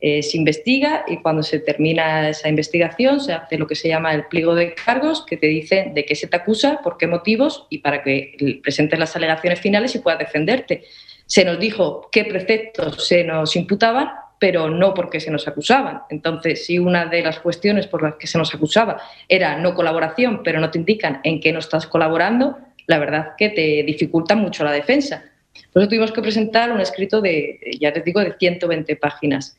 eh, 0.05 0.22
se 0.22 0.36
investiga 0.36 1.05
y 1.07 1.15
cuando 1.22 1.43
se 1.43 1.60
termina 1.60 2.27
esa 2.27 2.50
investigación 2.50 3.22
se 3.22 3.31
hace 3.31 3.57
lo 3.57 3.67
que 3.67 3.75
se 3.75 3.88
llama 3.88 4.13
el 4.13 4.25
pliego 4.25 4.53
de 4.53 4.75
cargos, 4.75 5.25
que 5.25 5.38
te 5.38 5.48
dice 5.48 5.93
de 5.95 6.03
qué 6.03 6.13
se 6.13 6.27
te 6.27 6.36
acusa, 6.36 6.81
por 6.83 6.98
qué 6.98 7.07
motivos 7.07 7.67
y 7.69 7.77
para 7.77 8.03
que 8.03 8.60
presentes 8.62 9.00
las 9.00 9.15
alegaciones 9.15 9.62
finales 9.62 9.95
y 9.95 10.00
puedas 10.00 10.19
defenderte. 10.19 10.83
Se 11.25 11.45
nos 11.45 11.57
dijo 11.57 12.10
qué 12.12 12.25
preceptos 12.25 13.07
se 13.07 13.24
nos 13.24 13.55
imputaban 13.55 14.10
pero 14.39 14.69
no 14.69 14.93
porque 14.93 15.22
se 15.22 15.31
nos 15.31 15.48
acusaban. 15.48 16.01
Entonces, 16.10 16.65
si 16.65 16.77
una 16.77 17.05
de 17.05 17.22
las 17.22 17.39
cuestiones 17.39 17.88
por 17.88 18.03
las 18.03 18.15
que 18.15 18.27
se 18.27 18.38
nos 18.38 18.53
acusaba 18.53 19.01
era 19.29 19.57
no 19.57 19.74
colaboración, 19.74 20.41
pero 20.43 20.60
no 20.60 20.69
te 20.69 20.79
indican 20.79 21.22
en 21.24 21.39
qué 21.39 21.53
no 21.53 21.60
estás 21.60 21.88
colaborando, 21.88 22.57
la 22.88 23.00
verdad 23.00 23.36
que 23.38 23.51
te 23.51 23.83
dificulta 23.83 24.36
mucho 24.36 24.65
la 24.65 24.74
defensa. 24.74 25.24
Por 25.72 25.81
eso 25.81 25.88
tuvimos 25.88 26.12
que 26.12 26.22
presentar 26.22 26.74
un 26.74 26.81
escrito 26.81 27.22
de, 27.22 27.57
ya 27.79 27.91
les 27.91 28.03
digo, 28.03 28.19
de 28.19 28.33
120 28.38 28.98
páginas. 28.98 29.57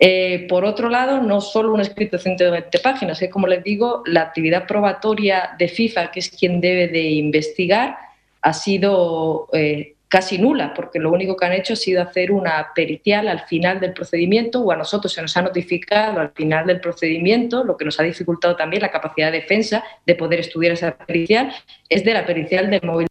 Eh, 0.00 0.46
por 0.48 0.64
otro 0.64 0.88
lado, 0.88 1.20
no 1.20 1.40
solo 1.40 1.74
un 1.74 1.80
escrito 1.80 2.16
de 2.16 2.22
120 2.22 2.78
páginas, 2.78 3.18
que 3.18 3.30
como 3.30 3.46
les 3.46 3.64
digo, 3.64 4.02
la 4.06 4.22
actividad 4.22 4.66
probatoria 4.66 5.50
de 5.58 5.68
FIFA, 5.68 6.10
que 6.10 6.20
es 6.20 6.30
quien 6.30 6.60
debe 6.60 6.88
de 6.88 7.02
investigar, 7.02 7.96
ha 8.40 8.52
sido 8.52 9.48
eh, 9.52 9.94
casi 10.06 10.38
nula, 10.38 10.72
porque 10.72 11.00
lo 11.00 11.10
único 11.10 11.36
que 11.36 11.46
han 11.46 11.52
hecho 11.52 11.72
ha 11.72 11.76
sido 11.76 12.00
hacer 12.00 12.30
una 12.30 12.68
pericial 12.74 13.26
al 13.26 13.40
final 13.40 13.80
del 13.80 13.92
procedimiento 13.92 14.60
o 14.60 14.70
a 14.70 14.76
nosotros 14.76 15.12
se 15.12 15.20
nos 15.20 15.36
ha 15.36 15.42
notificado 15.42 16.20
al 16.20 16.30
final 16.30 16.66
del 16.66 16.80
procedimiento, 16.80 17.64
lo 17.64 17.76
que 17.76 17.84
nos 17.84 17.98
ha 17.98 18.04
dificultado 18.04 18.54
también 18.54 18.82
la 18.82 18.92
capacidad 18.92 19.32
de 19.32 19.40
defensa 19.40 19.82
de 20.06 20.14
poder 20.14 20.40
estudiar 20.40 20.72
esa 20.72 20.96
pericial, 20.96 21.52
es 21.88 22.04
de 22.04 22.14
la 22.14 22.24
pericial 22.24 22.70
del 22.70 22.82
móvil 22.82 23.08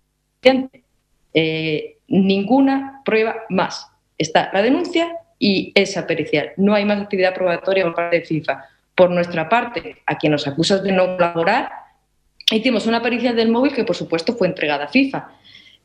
eh, 1.34 1.98
ninguna 2.08 3.02
prueba 3.04 3.44
más. 3.50 3.88
Está 4.18 4.50
la 4.54 4.62
denuncia 4.62 5.12
y 5.40 5.72
esa 5.76 6.08
pericial. 6.08 6.52
No 6.58 6.74
hay 6.74 6.86
más 6.86 7.02
actividad 7.02 7.34
probatoria 7.34 7.84
por 7.84 7.96
parte 7.96 8.20
de 8.20 8.26
FIFA. 8.26 8.66
Por 8.96 9.12
nuestra 9.12 9.48
parte, 9.48 9.98
a 10.06 10.18
quien 10.18 10.32
nos 10.32 10.48
acusa 10.48 10.80
de 10.80 10.92
no 10.92 11.18
colaborar, 11.18 11.70
hicimos 12.52 12.88
una 12.88 13.02
pericial 13.02 13.36
del 13.36 13.50
móvil 13.50 13.74
que, 13.74 13.84
por 13.84 13.96
supuesto, 13.96 14.34
fue 14.34 14.48
entregada 14.48 14.86
a 14.86 14.88
FIFA 14.88 15.30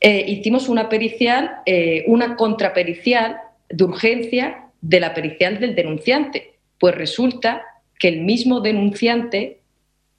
eh, 0.05 0.25
hicimos 0.27 0.67
una 0.67 0.89
pericial, 0.89 1.61
eh, 1.65 2.03
una 2.07 2.35
contrapericial 2.35 3.37
de 3.69 3.85
urgencia 3.85 4.65
de 4.81 4.99
la 4.99 5.13
pericial 5.13 5.61
del 5.61 5.75
denunciante. 5.75 6.55
Pues 6.77 6.93
resulta 6.93 7.63
que 7.97 8.09
el 8.09 8.19
mismo 8.19 8.59
denunciante 8.59 9.61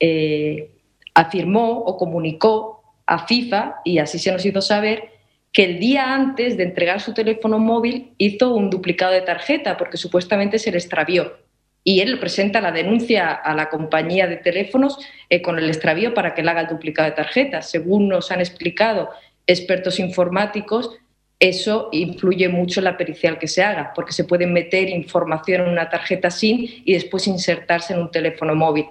eh, 0.00 0.70
afirmó 1.12 1.80
o 1.80 1.98
comunicó 1.98 2.82
a 3.04 3.26
FIFA, 3.26 3.82
y 3.84 3.98
así 3.98 4.18
se 4.18 4.32
nos 4.32 4.46
hizo 4.46 4.62
saber, 4.62 5.10
que 5.54 5.64
el 5.64 5.78
día 5.78 6.12
antes 6.12 6.56
de 6.56 6.64
entregar 6.64 7.00
su 7.00 7.14
teléfono 7.14 7.60
móvil 7.60 8.12
hizo 8.18 8.52
un 8.52 8.70
duplicado 8.70 9.12
de 9.12 9.20
tarjeta 9.20 9.76
porque 9.76 9.96
supuestamente 9.96 10.58
se 10.58 10.72
le 10.72 10.78
extravió. 10.78 11.38
Y 11.84 12.00
él 12.00 12.18
presenta 12.18 12.60
la 12.60 12.72
denuncia 12.72 13.32
a 13.32 13.54
la 13.54 13.70
compañía 13.70 14.26
de 14.26 14.38
teléfonos 14.38 14.98
con 15.44 15.58
el 15.58 15.68
extravío 15.68 16.12
para 16.12 16.34
que 16.34 16.42
le 16.42 16.50
haga 16.50 16.62
el 16.62 16.66
duplicado 16.66 17.08
de 17.08 17.14
tarjeta. 17.14 17.62
Según 17.62 18.08
nos 18.08 18.32
han 18.32 18.40
explicado 18.40 19.10
expertos 19.46 20.00
informáticos, 20.00 20.90
eso 21.38 21.88
influye 21.92 22.48
mucho 22.48 22.80
en 22.80 22.84
la 22.84 22.96
pericial 22.96 23.38
que 23.38 23.46
se 23.46 23.62
haga, 23.62 23.92
porque 23.94 24.12
se 24.12 24.24
puede 24.24 24.48
meter 24.48 24.88
información 24.88 25.62
en 25.62 25.68
una 25.68 25.88
tarjeta 25.88 26.30
SIM 26.30 26.66
y 26.84 26.94
después 26.94 27.28
insertarse 27.28 27.92
en 27.92 28.00
un 28.00 28.10
teléfono 28.10 28.56
móvil. 28.56 28.86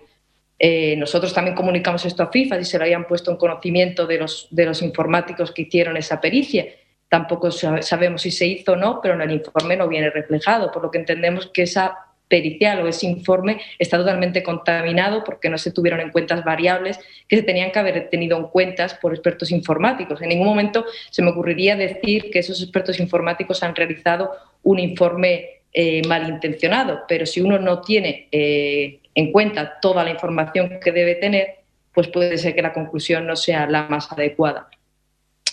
Eh, 0.66 0.96
nosotros 0.96 1.34
también 1.34 1.58
comunicamos 1.58 2.06
esto 2.06 2.24
a 2.24 2.32
FIFA 2.32 2.62
y 2.62 2.64
se 2.64 2.78
lo 2.78 2.86
habían 2.86 3.06
puesto 3.06 3.30
en 3.30 3.36
conocimiento 3.36 4.08
de 4.08 4.20
los, 4.20 4.48
de 4.50 4.66
los 4.66 4.82
informáticos 4.82 5.52
que 5.52 5.64
hicieron 5.64 5.98
esa 5.98 6.22
pericia. 6.22 6.68
Tampoco 7.10 7.52
sabemos 7.52 8.22
si 8.22 8.32
se 8.32 8.48
hizo 8.48 8.72
o 8.72 8.76
no, 8.78 9.02
pero 9.02 9.16
en 9.16 9.22
el 9.24 9.32
informe 9.32 9.76
no 9.76 9.90
viene 9.90 10.10
reflejado, 10.10 10.72
por 10.72 10.82
lo 10.82 10.90
que 10.90 11.00
entendemos 11.00 11.48
que 11.48 11.64
esa 11.64 11.98
pericial 12.30 12.80
o 12.80 12.88
ese 12.88 13.08
informe 13.08 13.60
está 13.78 13.98
totalmente 13.98 14.42
contaminado 14.42 15.26
porque 15.26 15.50
no 15.50 15.58
se 15.58 15.74
tuvieron 15.74 16.00
en 16.00 16.12
cuenta 16.12 16.40
variables 16.40 16.98
que 17.28 17.36
se 17.36 17.44
tenían 17.44 17.74
que 17.74 17.80
haber 17.80 18.10
tenido 18.10 18.38
en 18.38 18.46
cuenta 18.46 18.88
por 19.02 19.12
expertos 19.12 19.52
informáticos. 19.52 20.22
En 20.22 20.30
ningún 20.30 20.48
momento 20.48 20.86
se 21.12 21.22
me 21.22 21.32
ocurriría 21.32 21.76
decir 21.76 22.32
que 22.32 22.40
esos 22.40 22.62
expertos 22.62 23.02
informáticos 23.02 23.62
han 23.64 23.76
realizado 23.76 24.32
un 24.64 24.80
informe 24.80 25.64
eh, 25.74 26.02
malintencionado, 26.08 27.02
pero 27.06 27.26
si 27.26 27.42
uno 27.42 27.60
no 27.60 27.82
tiene 27.82 28.30
eh, 28.32 29.02
en 29.16 29.32
cuenta 29.32 29.80
toda 29.80 30.04
la 30.04 30.12
información 30.12 30.80
que 30.84 30.92
debe 30.92 31.16
tener, 31.16 31.60
pues 31.94 32.08
puede 32.08 32.38
ser 32.38 32.56
que 32.56 32.62
la 32.62 32.74
conclusión 32.74 33.28
no 33.28 33.36
sea 33.36 33.68
la 33.68 33.88
más 33.88 34.12
adecuada. 34.12 34.70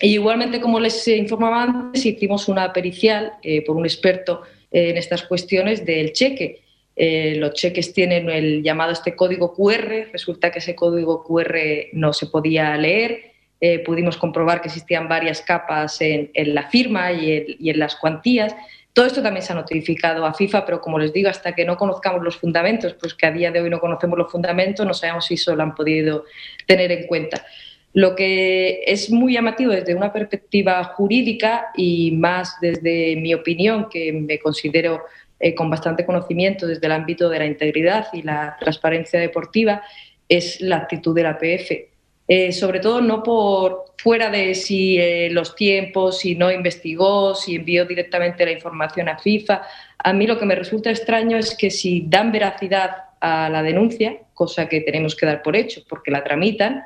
Y 0.00 0.14
igualmente, 0.14 0.60
como 0.60 0.80
les 0.80 1.06
informaba 1.08 1.62
antes, 1.62 2.06
hicimos 2.06 2.48
una 2.48 2.72
pericial 2.72 3.34
eh, 3.42 3.62
por 3.64 3.76
un 3.76 3.84
experto 3.84 4.42
en 4.70 4.96
estas 4.96 5.24
cuestiones 5.24 5.84
del 5.84 6.12
cheque. 6.12 6.62
Eh, 6.96 7.34
los 7.36 7.54
cheques 7.54 7.92
tienen 7.92 8.28
el 8.28 8.62
llamado 8.62 8.92
este 8.92 9.16
código 9.16 9.54
QR, 9.54 10.10
resulta 10.12 10.50
que 10.50 10.58
ese 10.58 10.74
código 10.74 11.24
QR 11.24 11.56
no 11.92 12.12
se 12.12 12.26
podía 12.26 12.76
leer, 12.76 13.30
eh, 13.60 13.78
pudimos 13.80 14.16
comprobar 14.16 14.60
que 14.60 14.68
existían 14.68 15.08
varias 15.08 15.42
capas 15.42 16.00
en, 16.00 16.30
la 16.34 16.68
firma 16.68 17.12
y 17.12 17.56
en, 17.58 17.78
las 17.78 17.96
cuantías. 17.96 18.54
Todo 18.92 19.06
esto 19.06 19.22
también 19.22 19.44
se 19.44 19.52
ha 19.52 19.56
notificado 19.56 20.26
a 20.26 20.34
FIFA, 20.34 20.66
pero 20.66 20.80
como 20.80 20.98
les 20.98 21.12
digo, 21.12 21.28
hasta 21.28 21.54
que 21.54 21.64
no 21.64 21.76
conozcamos 21.76 22.22
los 22.22 22.36
fundamentos, 22.36 22.94
pues 22.94 23.14
que 23.14 23.26
a 23.26 23.30
día 23.30 23.52
de 23.52 23.60
hoy 23.60 23.70
no 23.70 23.78
conocemos 23.78 24.18
los 24.18 24.30
fundamentos, 24.30 24.84
no 24.84 24.94
sabemos 24.94 25.26
si 25.26 25.34
eso 25.34 25.54
lo 25.54 25.62
han 25.62 25.74
podido 25.74 26.24
tener 26.66 26.90
en 26.90 27.06
cuenta. 27.06 27.44
Lo 27.92 28.14
que 28.14 28.82
es 28.86 29.10
muy 29.10 29.34
llamativo 29.34 29.72
desde 29.72 29.94
una 29.94 30.12
perspectiva 30.12 30.82
jurídica 30.84 31.68
y 31.76 32.12
más 32.12 32.56
desde 32.60 33.16
mi 33.16 33.34
opinión, 33.34 33.88
que 33.88 34.12
me 34.12 34.38
considero 34.38 35.02
eh, 35.38 35.54
con 35.54 35.70
bastante 35.70 36.04
conocimiento 36.04 36.66
desde 36.66 36.86
el 36.86 36.92
ámbito 36.92 37.28
de 37.28 37.38
la 37.38 37.46
integridad 37.46 38.08
y 38.12 38.22
la 38.22 38.56
transparencia 38.60 39.18
deportiva, 39.18 39.82
es 40.28 40.60
la 40.60 40.76
actitud 40.76 41.14
de 41.14 41.22
la 41.22 41.38
PF. 41.38 41.89
Eh, 42.32 42.52
sobre 42.52 42.78
todo 42.78 43.00
no 43.00 43.24
por 43.24 43.86
fuera 43.98 44.30
de 44.30 44.54
si 44.54 44.96
eh, 45.00 45.30
los 45.32 45.56
tiempos, 45.56 46.20
si 46.20 46.36
no 46.36 46.52
investigó, 46.52 47.34
si 47.34 47.56
envió 47.56 47.86
directamente 47.86 48.44
la 48.44 48.52
información 48.52 49.08
a 49.08 49.18
FIFA. 49.18 49.62
A 49.98 50.12
mí 50.12 50.28
lo 50.28 50.38
que 50.38 50.46
me 50.46 50.54
resulta 50.54 50.90
extraño 50.90 51.36
es 51.36 51.56
que 51.56 51.72
si 51.72 52.04
dan 52.06 52.30
veracidad 52.30 52.90
a 53.20 53.48
la 53.50 53.64
denuncia, 53.64 54.16
cosa 54.32 54.68
que 54.68 54.80
tenemos 54.80 55.16
que 55.16 55.26
dar 55.26 55.42
por 55.42 55.56
hecho 55.56 55.82
porque 55.88 56.12
la 56.12 56.22
tramitan, 56.22 56.84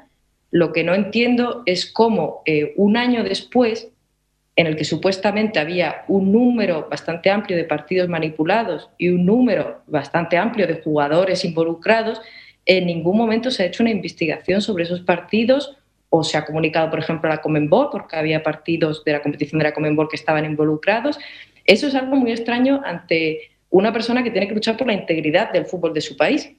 lo 0.50 0.72
que 0.72 0.82
no 0.82 0.94
entiendo 0.94 1.62
es 1.66 1.92
cómo 1.92 2.42
un 2.76 2.96
año 2.96 3.22
después 3.22 3.88
en 4.56 4.66
el 4.66 4.76
que 4.76 4.84
supuestamente 4.84 5.58
había 5.58 6.04
un 6.08 6.32
número 6.32 6.88
bastante 6.88 7.30
amplio 7.30 7.58
de 7.58 7.64
partidos 7.64 8.08
manipulados 8.08 8.88
y 8.96 9.10
un 9.10 9.26
número 9.26 9.82
bastante 9.88 10.38
amplio 10.38 10.66
de 10.66 10.80
jugadores 10.80 11.44
involucrados, 11.44 12.22
en 12.66 12.87
ningún 12.87 13.16
momento 13.16 13.50
se 13.50 13.62
ha 13.62 13.66
hecho 13.66 13.83
una 13.83 13.90
investigación 13.90 14.62
sobre 14.62 14.85
esos 14.85 15.00
partidos 15.00 15.76
o 16.09 16.23
se 16.23 16.38
ha 16.38 16.44
comunicado, 16.44 16.90
por 16.90 17.00
ejemplo, 17.00 17.30
a 17.30 17.35
la 17.35 17.42
Comenbol, 17.42 17.88
porque 17.90 18.16
había 18.16 18.42
partidos 18.42 19.04
de 19.04 19.12
la 19.12 19.23
competición 19.23 19.59
de 19.59 19.64
la 19.64 19.75
Comenbol 19.75 20.09
que 20.09 20.16
estaban 20.16 20.44
involucrados. 20.44 21.18
Eso 21.64 21.88
es 21.88 21.94
algo 21.94 22.16
muy 22.16 22.30
extraño 22.30 22.80
ante 22.85 23.50
una 23.71 23.92
persona 23.92 24.23
que 24.23 24.30
tiene 24.30 24.47
que 24.47 24.54
luchar 24.54 24.76
por 24.76 24.87
la 24.87 24.92
integridad 24.92 25.52
del 25.52 25.66
fútbol 25.66 25.92
de 25.92 26.00
su 26.00 26.16
país. 26.16 26.52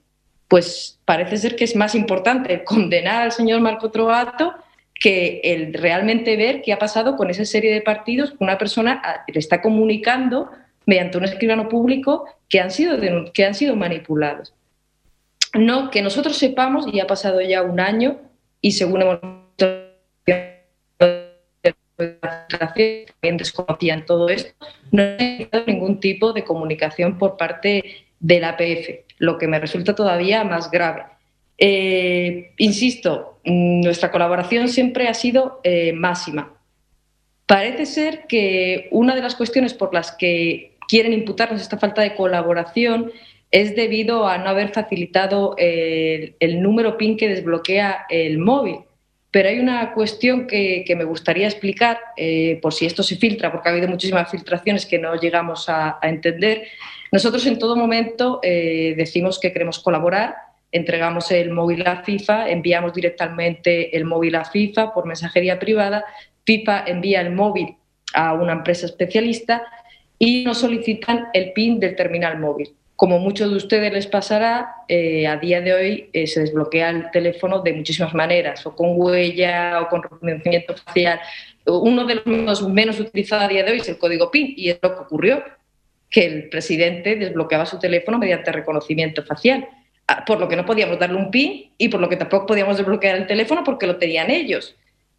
Pues 0.47 0.99
parece 1.05 1.37
ser 1.37 1.55
que 1.55 1.63
es 1.63 1.75
más 1.75 1.95
importante 1.95 2.63
condenar 2.65 3.21
al 3.23 3.31
señor 3.31 3.61
Marco 3.61 3.89
Trovato 3.91 4.53
que 4.93 5.41
el 5.43 5.73
realmente 5.73 6.35
ver 6.37 6.61
qué 6.61 6.73
ha 6.73 6.79
pasado 6.79 7.15
con 7.15 7.29
esa 7.29 7.45
serie 7.45 7.73
de 7.73 7.81
partidos 7.81 8.31
que 8.31 8.37
una 8.39 8.57
persona 8.57 9.01
ah, 9.03 9.23
le 9.27 9.39
está 9.39 9.61
comunicando 9.61 10.49
mediante 10.85 11.17
un 11.17 11.25
escribano 11.25 11.67
público 11.67 12.25
que 12.49 12.59
han 12.59 12.71
sido, 12.71 12.97
que 13.33 13.45
han 13.45 13.53
sido 13.53 13.75
manipulados. 13.75 14.53
No, 15.55 15.89
que 15.89 16.01
nosotros 16.01 16.37
sepamos, 16.37 16.85
y 16.91 16.99
ha 16.99 17.07
pasado 17.07 17.41
ya 17.41 17.63
un 17.63 17.79
año, 17.79 18.19
y 18.61 18.73
según 18.73 19.01
hemos 19.01 19.19
también 22.49 23.37
desconocían 23.37 24.05
todo 24.05 24.27
esto, 24.27 24.53
no 24.91 25.01
ha 25.01 25.15
habido 25.15 25.65
ningún 25.65 25.99
tipo 26.01 26.33
de 26.33 26.43
comunicación 26.43 27.17
por 27.17 27.37
parte 27.37 28.05
de 28.19 28.39
la 28.39 28.49
APF, 28.49 29.05
lo 29.17 29.37
que 29.37 29.47
me 29.47 29.59
resulta 29.59 29.95
todavía 29.95 30.43
más 30.43 30.69
grave. 30.69 31.03
Eh, 31.57 32.51
insisto, 32.57 33.39
nuestra 33.45 34.11
colaboración 34.11 34.67
siempre 34.67 35.07
ha 35.07 35.13
sido 35.13 35.61
eh, 35.63 35.93
máxima. 35.93 36.51
Parece 37.45 37.85
ser 37.85 38.25
que 38.27 38.89
una 38.91 39.15
de 39.15 39.21
las 39.21 39.35
cuestiones 39.35 39.73
por 39.73 39.93
las 39.93 40.11
que 40.11 40.75
quieren 40.87 41.13
imputarnos 41.13 41.61
esta 41.61 41.77
falta 41.77 42.01
de 42.01 42.15
colaboración 42.15 43.11
es 43.51 43.75
debido 43.75 44.27
a 44.27 44.37
no 44.37 44.49
haber 44.49 44.69
facilitado 44.69 45.55
el, 45.57 46.61
número 46.61 46.97
PIN 46.97 47.17
que 47.17 47.29
desbloquea 47.29 48.05
el 48.09 48.37
móvil. 48.37 48.79
Pero 49.31 49.49
hay 49.49 49.59
una 49.59 49.93
cuestión 49.93 50.47
que, 50.47 50.85
me 50.97 51.03
gustaría 51.03 51.47
explicar, 51.47 51.99
eh, 52.15 52.59
por 52.61 52.73
si 52.73 52.85
esto 52.85 53.03
se 53.03 53.17
filtra, 53.17 53.51
porque 53.51 53.69
ha 53.69 53.71
habido 53.71 53.87
muchísimas 53.87 54.31
filtraciones 54.31 54.85
que 54.85 54.97
no 54.97 55.15
llegamos 55.15 55.67
a, 55.67 55.99
entender. 56.01 56.67
Nosotros 57.11 57.45
en 57.45 57.59
todo 57.59 57.75
momento 57.75 58.39
decimos 58.41 59.39
que 59.39 59.51
queremos 59.51 59.79
colaborar, 59.79 60.35
entregamos 60.75 61.31
el 61.31 61.51
móvil 61.51 61.87
a 61.87 62.03
FIFA, 62.03 62.49
enviamos 62.49 62.93
directamente 62.93 63.95
el 63.95 64.03
móvil 64.03 64.35
a 64.35 64.43
FIFA 64.43 64.93
por 64.93 65.05
mensajería 65.05 65.57
privada, 65.57 66.03
FIFA 66.45 66.83
envía 66.87 67.21
el 67.21 67.31
móvil 67.31 67.75
a 68.13 68.33
una 68.33 68.53
empresa 68.53 68.85
especialista 68.85 69.63
y 70.19 70.43
nos 70.43 70.59
solicitan 70.59 71.27
el 71.33 71.53
PIN 71.53 71.79
del 71.79 71.95
terminal 71.95 72.39
móvil. 72.39 72.73
Como 72.95 73.19
muchos 73.19 73.51
de 73.51 73.57
ustedes 73.57 73.91
les 73.91 74.07
pasará, 74.07 74.75
eh, 74.87 75.27
a 75.27 75.37
día 75.37 75.59
de 75.61 75.73
hoy 75.73 76.09
eh, 76.13 76.27
se 76.27 76.41
desbloquea 76.41 76.89
el 76.91 77.11
teléfono 77.11 77.61
de 77.61 77.73
muchísimas 77.73 78.13
maneras, 78.13 78.65
o 78.65 78.75
con 78.75 78.93
huella 78.95 79.81
o 79.81 79.89
con 79.89 80.03
reconocimiento 80.03 80.75
facial. 80.77 81.19
Uno 81.65 82.05
de 82.05 82.21
los 82.25 82.67
menos 82.69 82.99
utilizados 82.99 83.45
a 83.45 83.47
día 83.49 83.63
de 83.63 83.71
hoy 83.71 83.77
es 83.79 83.89
el 83.89 83.97
código 83.97 84.31
PIN 84.31 84.53
y 84.55 84.69
es 84.69 84.79
lo 84.81 84.95
que 84.95 85.01
ocurrió, 85.01 85.43
que 86.09 86.25
el 86.25 86.49
presidente 86.49 87.15
desbloqueaba 87.15 87.65
su 87.65 87.79
teléfono 87.79 88.17
mediante 88.17 88.51
reconocimiento 88.51 89.23
facial 89.23 89.67
por 90.25 90.39
lo 90.39 90.47
que 90.47 90.55
no 90.55 90.65
podíamos 90.65 90.99
darle 90.99 91.17
un 91.17 91.31
PIN 91.31 91.71
y 91.77 91.89
por 91.89 91.99
lo 91.99 92.09
que 92.09 92.17
tampoco 92.17 92.45
podíamos 92.45 92.77
desbloquear 92.77 93.15
el 93.15 93.27
teléfono 93.27 93.63
porque 93.63 93.87
lo 93.87 93.97
tenían 93.97 94.29
ellos. 94.29 94.75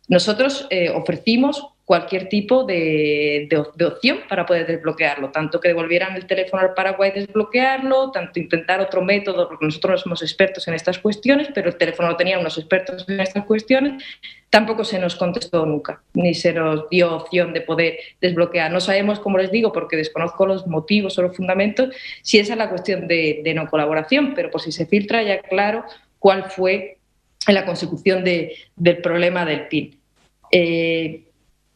Nosotros 0.08 0.66
eh, 0.70 0.90
ofrecimos 0.90 1.66
cualquier 1.86 2.28
tipo 2.28 2.64
de, 2.64 3.48
opción 3.86 4.18
para 4.28 4.44
poder 4.44 4.66
desbloquearlo, 4.66 5.30
tanto 5.30 5.60
que 5.60 5.68
devolvieran 5.68 6.16
el 6.16 6.26
teléfono 6.26 6.60
al 6.62 6.74
Paraguay 6.74 7.12
desbloquearlo, 7.14 8.10
tanto 8.10 8.40
intentar 8.40 8.80
otro 8.80 9.02
método, 9.02 9.46
porque 9.46 9.66
nosotros 9.66 9.92
no 9.92 9.98
somos 9.98 10.22
expertos 10.22 10.66
en 10.66 10.74
estas 10.74 10.98
cuestiones, 10.98 11.48
pero 11.54 11.68
el 11.68 11.76
teléfono 11.76 12.08
lo 12.08 12.16
tenían 12.16 12.40
unos 12.40 12.58
expertos 12.58 13.08
en 13.08 13.20
estas 13.20 13.44
cuestiones, 13.44 14.02
tampoco 14.50 14.82
se 14.82 14.98
nos 14.98 15.14
contestó 15.14 15.64
nunca, 15.64 16.02
ni 16.12 16.34
se 16.34 16.52
nos 16.52 16.90
dio 16.90 17.14
opción 17.14 17.52
de 17.52 17.60
poder 17.60 17.98
desbloquear. 18.20 18.72
No 18.72 18.80
sabemos, 18.80 19.20
como 19.20 19.38
les 19.38 19.52
digo, 19.52 19.72
porque 19.72 19.96
desconozco 19.96 20.44
los 20.44 20.66
motivos 20.66 21.16
o 21.18 21.22
los 21.22 21.36
fundamentos, 21.36 21.94
si 22.20 22.40
esa 22.40 22.54
es 22.54 22.58
la 22.58 22.68
cuestión 22.68 23.06
de, 23.06 23.52
no 23.54 23.70
colaboración, 23.70 24.34
pero 24.34 24.50
por 24.50 24.60
si 24.60 24.72
se 24.72 24.86
filtra 24.86 25.22
ya 25.22 25.40
claro 25.40 25.84
cuál 26.18 26.50
fue 26.50 26.98
la 27.46 27.64
consecución 27.64 28.24
del 28.24 28.98
problema 29.02 29.44
del 29.44 29.68
PIN. 29.68 30.00
Eh, 30.50 31.25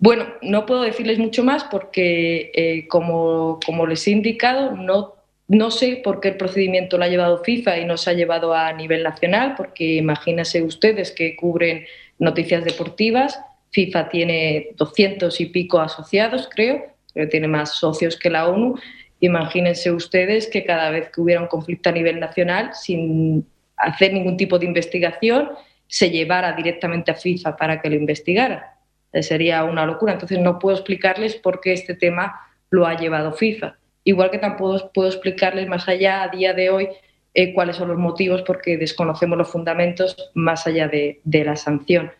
bueno, 0.01 0.25
no 0.41 0.65
puedo 0.65 0.81
decirles 0.81 1.19
mucho 1.19 1.45
más 1.45 1.65
porque, 1.65 2.51
eh, 2.55 2.89
como, 2.89 3.61
les 3.87 4.07
he 4.07 4.13
indicado, 4.13 4.75
no, 4.75 5.15
no 5.47 5.71
sé 5.71 6.01
por 6.03 6.21
qué 6.21 6.29
el 6.29 6.37
procedimiento 6.39 6.97
lo 6.97 7.05
ha 7.05 7.09
llevado 7.09 7.45
FIFA 7.45 7.79
y 7.79 7.85
no 7.85 7.99
se 7.99 8.09
ha 8.09 8.15
llevado 8.15 8.55
a 8.55 8.73
nivel 8.73 9.03
nacional, 9.03 9.55
porque 9.59 9.97
imagínense 9.97 10.63
ustedes 10.63 11.13
que 11.13 11.37
cubren 11.37 11.85
noticias 12.19 12.65
deportivas. 12.65 13.39
FIFA 13.73 14.09
tiene 14.09 14.69
200 14.77 15.39
y 15.39 15.47
pico 15.47 15.79
asociados, 15.81 16.49
creo, 16.51 16.83
pero 17.13 17.29
tiene 17.29 17.49
más 17.49 17.75
socios 17.75 18.17
que 18.17 18.31
la 18.31 18.49
ONU. 18.49 18.77
Imagínense 19.21 19.93
ustedes 19.93 20.47
que 20.47 20.65
cada 20.65 20.89
vez 20.91 21.11
que 21.11 21.21
hubiera 21.21 21.43
un 21.43 21.49
conflicto 21.49 21.91
a 21.91 21.93
nivel 21.93 22.21
nacional, 22.21 22.71
sin 22.73 23.47
hacer 23.77 24.15
ningún 24.15 24.39
tipo 24.39 24.59
de 24.59 24.65
investigación, 24.65 25.51
se 25.87 26.09
llevara 26.09 26.55
directamente 26.55 27.11
a 27.11 27.15
FIFA 27.15 27.55
para 27.59 27.83
que 27.83 27.91
lo 27.91 27.97
investigara 27.97 28.80
sería 29.13 29.65
una 29.65 29.87
locura. 29.87 30.13
Entonces 30.13 30.39
no 30.39 30.59
puedo 30.59 30.77
explicarles 30.77 31.37
por 31.37 31.61
qué 31.61 31.73
este 31.73 31.95
tema 31.95 32.41
lo 32.71 32.87
ha 32.87 32.97
llevado 32.97 33.33
FIFA. 33.33 33.77
Igual 34.05 34.31
que 34.31 34.39
tampoco 34.39 34.91
puedo 34.93 35.09
explicarles 35.09 35.69
más 35.69 35.89
allá 35.89 36.23
a 36.23 36.29
día 36.29 36.55
de 36.55 36.71
hoy 36.71 36.89
eh, 37.35 37.53
cuáles 37.53 37.77
son 37.77 37.89
los 37.89 37.99
motivos 37.99 38.43
porque 38.43 38.77
desconocemos 38.77 39.37
los 39.37 39.51
fundamentos 39.51 40.31
más 40.35 40.67
allá 40.67 40.89
de, 40.89 41.21
la 41.25 41.57
sanción. 41.57 42.11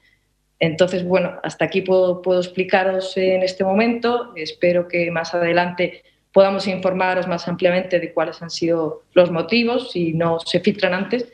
Entonces, 0.59 1.05
bueno, 1.05 1.39
hasta 1.43 1.65
aquí 1.65 1.81
puedo, 1.81 2.21
puedo, 2.21 2.41
explicaros 2.41 3.17
en 3.17 3.43
este 3.43 3.65
momento. 3.65 4.33
Espero 4.37 4.89
que 4.89 5.11
más 5.11 5.35
adelante 5.35 6.03
podamos 6.33 6.67
informaros 6.67 7.27
más 7.27 7.49
ampliamente 7.49 7.99
de 7.99 8.13
cuáles 8.13 8.43
han 8.43 8.51
sido 8.51 9.03
los 9.15 9.31
motivos, 9.31 9.91
si 9.91 10.13
no 10.13 10.39
se 10.41 10.61
filtran 10.61 10.95
antes, 10.95 11.33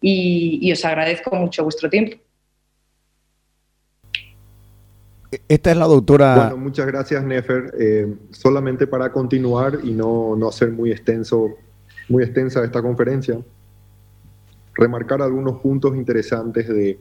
y 0.00 0.70
os 0.70 0.84
agradezco 0.84 1.34
mucho 1.34 1.62
vuestro 1.62 1.88
tiempo. 1.88 2.18
Esta 5.48 5.70
es 5.70 5.76
la 5.76 5.86
doctora. 5.86 6.34
Bueno, 6.34 6.56
muchas 6.56 6.86
gracias, 6.86 7.24
Nefer. 7.24 7.74
Eh, 7.78 8.14
solamente 8.30 8.86
para 8.86 9.10
continuar 9.12 9.78
y 9.82 9.92
no, 9.92 10.36
no 10.36 10.48
hacer 10.48 10.70
muy, 10.70 10.90
extenso, 10.90 11.50
muy 12.08 12.22
extensa 12.22 12.64
esta 12.64 12.82
conferencia, 12.82 13.38
remarcar 14.74 15.22
algunos 15.22 15.60
puntos 15.60 15.96
interesantes 15.96 16.68
de, 16.68 16.98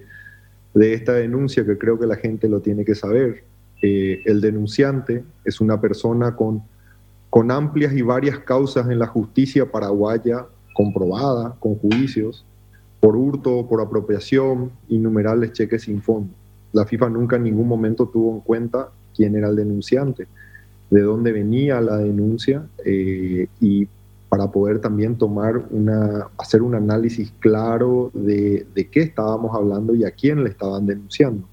de 0.73 0.93
esta 0.93 1.13
denuncia 1.13 1.65
que 1.65 1.77
creo 1.77 1.99
que 1.99 2.05
la 2.05 2.15
gente 2.15 2.47
lo 2.47 2.59
tiene 2.61 2.85
que 2.85 2.95
saber. 2.95 3.43
Eh, 3.81 4.21
el 4.25 4.39
denunciante 4.41 5.23
es 5.43 5.59
una 5.59 5.81
persona 5.81 6.35
con, 6.35 6.63
con 7.29 7.51
amplias 7.51 7.93
y 7.93 8.01
varias 8.01 8.39
causas 8.39 8.89
en 8.89 8.99
la 8.99 9.07
justicia 9.07 9.69
paraguaya 9.69 10.45
comprobada, 10.73 11.55
con 11.59 11.75
juicios, 11.75 12.45
por 12.99 13.15
hurto, 13.15 13.67
por 13.67 13.81
apropiación, 13.81 14.71
innumerables 14.87 15.51
cheques 15.51 15.83
sin 15.83 16.01
fondo 16.01 16.33
la 16.73 16.85
FIFA 16.85 17.09
nunca 17.09 17.37
en 17.37 17.43
ningún 17.43 17.67
momento 17.67 18.07
tuvo 18.07 18.33
en 18.33 18.41
cuenta 18.41 18.89
quién 19.15 19.35
era 19.35 19.49
el 19.49 19.55
denunciante, 19.55 20.27
de 20.89 21.01
dónde 21.01 21.31
venía 21.31 21.79
la 21.79 21.97
denuncia 21.97 22.65
eh, 22.83 23.47
y 23.61 23.87
para 24.27 24.47
poder 24.51 24.79
también 24.79 25.15
tomar 25.15 25.63
una, 25.69 26.27
hacer 26.39 26.63
un 26.63 26.73
análisis 26.73 27.31
claro 27.39 28.09
de, 28.13 28.65
qué 28.91 29.01
estábamos 29.01 29.55
hablando 29.55 29.93
y 29.93 30.05
a 30.05 30.11
quién 30.11 30.43
le 30.43 30.49
estaban 30.49 30.87
denunciando. 30.87 31.47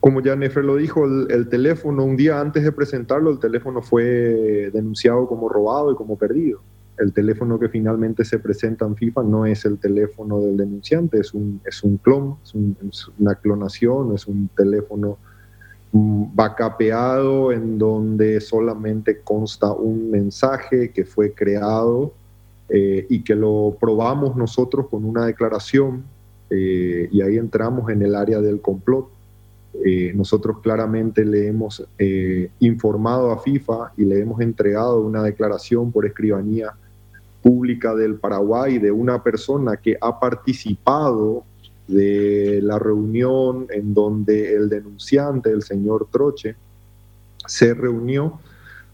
Como 0.00 0.22
ya 0.22 0.34
Nefer 0.34 0.64
lo 0.64 0.76
dijo, 0.76 1.04
el, 1.04 1.48
teléfono, 1.48 2.04
un 2.04 2.16
día 2.16 2.40
antes 2.40 2.64
de 2.64 2.72
presentarlo, 2.72 3.30
el 3.30 3.38
teléfono 3.38 3.82
fue 3.82 4.70
denunciado 4.72 5.26
como 5.26 5.48
robado 5.50 5.92
y 5.92 5.96
como 5.96 6.16
perdido 6.16 6.60
el 6.98 7.12
teléfono 7.12 7.58
que 7.58 7.68
finalmente 7.68 8.24
se 8.24 8.38
presenta 8.38 8.84
en 8.84 8.96
FIFA 8.96 9.22
no 9.22 9.46
es 9.46 9.64
el 9.64 9.78
teléfono 9.78 10.40
del 10.40 10.56
denunciante, 10.56 11.20
es 11.20 11.32
un, 11.32 11.60
es 11.64 11.82
un 11.82 11.96
clon, 11.98 12.36
es, 12.44 13.08
una 13.18 13.34
clonación, 13.36 14.14
es 14.14 14.26
un 14.26 14.48
teléfono 14.56 15.18
backupeado 15.92 17.52
en 17.52 17.78
donde 17.78 18.40
solamente 18.40 19.20
consta 19.20 19.72
un 19.72 20.10
mensaje 20.10 20.90
que 20.90 21.04
fue 21.04 21.32
creado 21.32 22.12
eh, 22.68 23.06
y 23.08 23.22
que 23.22 23.34
lo 23.34 23.76
probamos 23.80 24.36
nosotros 24.36 24.88
con 24.88 25.04
una 25.04 25.24
declaración 25.24 26.04
eh, 26.50 27.08
y 27.10 27.22
ahí 27.22 27.38
entramos 27.38 27.90
en 27.90 28.02
el 28.02 28.14
área 28.14 28.40
del 28.40 28.60
complot. 28.60 29.08
Eh, 29.84 30.12
nosotros 30.14 30.58
claramente 30.60 31.24
le 31.24 31.46
hemos 31.46 31.86
informado 32.58 33.30
a 33.30 33.38
FIFA 33.38 33.92
y 33.96 34.04
le 34.04 34.20
hemos 34.20 34.40
entregado 34.40 35.00
una 35.00 35.22
declaración 35.22 35.92
por 35.92 36.04
escribanía 36.04 36.74
pública 37.48 37.94
del 37.94 38.16
Paraguay 38.16 38.78
de 38.78 38.92
una 38.92 39.22
persona 39.22 39.78
que 39.78 39.96
ha 40.02 40.20
participado 40.20 41.44
de 41.86 42.60
la 42.62 42.78
reunión 42.78 43.66
en 43.70 43.94
donde 43.94 44.54
el 44.54 44.68
denunciante, 44.68 45.50
el 45.50 45.62
señor 45.62 46.08
Troche, 46.12 46.56
se 47.46 47.72
reunió 47.72 48.38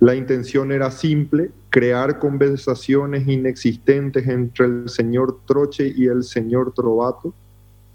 La 0.00 0.16
intención 0.16 0.72
era 0.72 0.90
simple, 0.90 1.52
crear 1.70 2.18
conversaciones 2.18 3.28
inexistentes 3.28 4.26
entre 4.26 4.66
el 4.66 4.88
señor 4.88 5.38
Troche 5.46 5.94
y 5.96 6.06
el 6.06 6.24
señor 6.24 6.74
Trovato, 6.74 7.32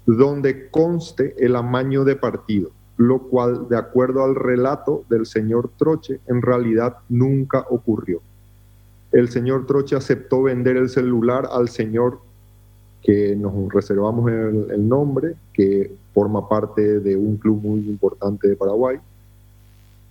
donde 0.06 0.70
conste 0.70 1.34
el 1.36 1.54
amaño 1.54 2.02
de 2.04 2.16
partido, 2.16 2.70
lo 2.96 3.18
cual, 3.22 3.68
de 3.68 3.76
acuerdo 3.76 4.22
al 4.22 4.34
relato 4.34 5.04
del 5.08 5.26
señor 5.26 5.70
Troche, 5.76 6.20
en 6.26 6.42
realidad 6.42 6.98
nunca 7.08 7.66
ocurrió. 7.68 8.20
El 9.10 9.28
señor 9.28 9.66
Troche 9.66 9.96
aceptó 9.96 10.42
vender 10.42 10.76
el 10.76 10.88
celular 10.88 11.48
al 11.50 11.68
señor 11.68 12.20
que 13.02 13.36
nos 13.36 13.72
reservamos 13.72 14.30
el, 14.30 14.88
nombre, 14.88 15.34
que 15.52 15.92
forma 16.14 16.48
parte 16.48 17.00
de 17.00 17.16
un 17.16 17.36
club 17.36 17.60
muy 17.62 17.80
importante 17.80 18.48
de 18.48 18.56
Paraguay, 18.56 18.98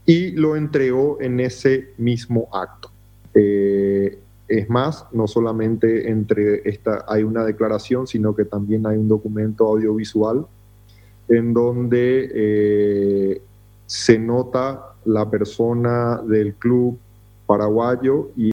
y 0.06 0.32
lo 0.32 0.56
entregó 0.56 1.18
en 1.20 1.40
ese 1.40 1.90
mismo 1.98 2.48
acto. 2.54 2.90
Eh, 3.34 4.20
es 4.48 4.70
más, 4.70 5.06
no 5.12 5.28
solamente 5.28 6.10
entre 6.10 6.68
esta 6.70 7.06
hay 7.08 7.24
una 7.24 7.44
declaración, 7.44 8.06
sino 8.06 8.36
que 8.36 8.46
también 8.46 8.86
hay 8.86 8.98
un 8.98 9.08
documento 9.08 9.66
audiovisual 9.66 10.46
en 11.34 11.54
donde 11.54 12.30
eh, 12.34 13.42
se 13.86 14.20
nota 14.20 14.96
la 15.06 15.30
persona 15.30 16.22
del 16.28 16.56
club 16.56 16.98
paraguayo 17.46 18.30
y 18.36 18.52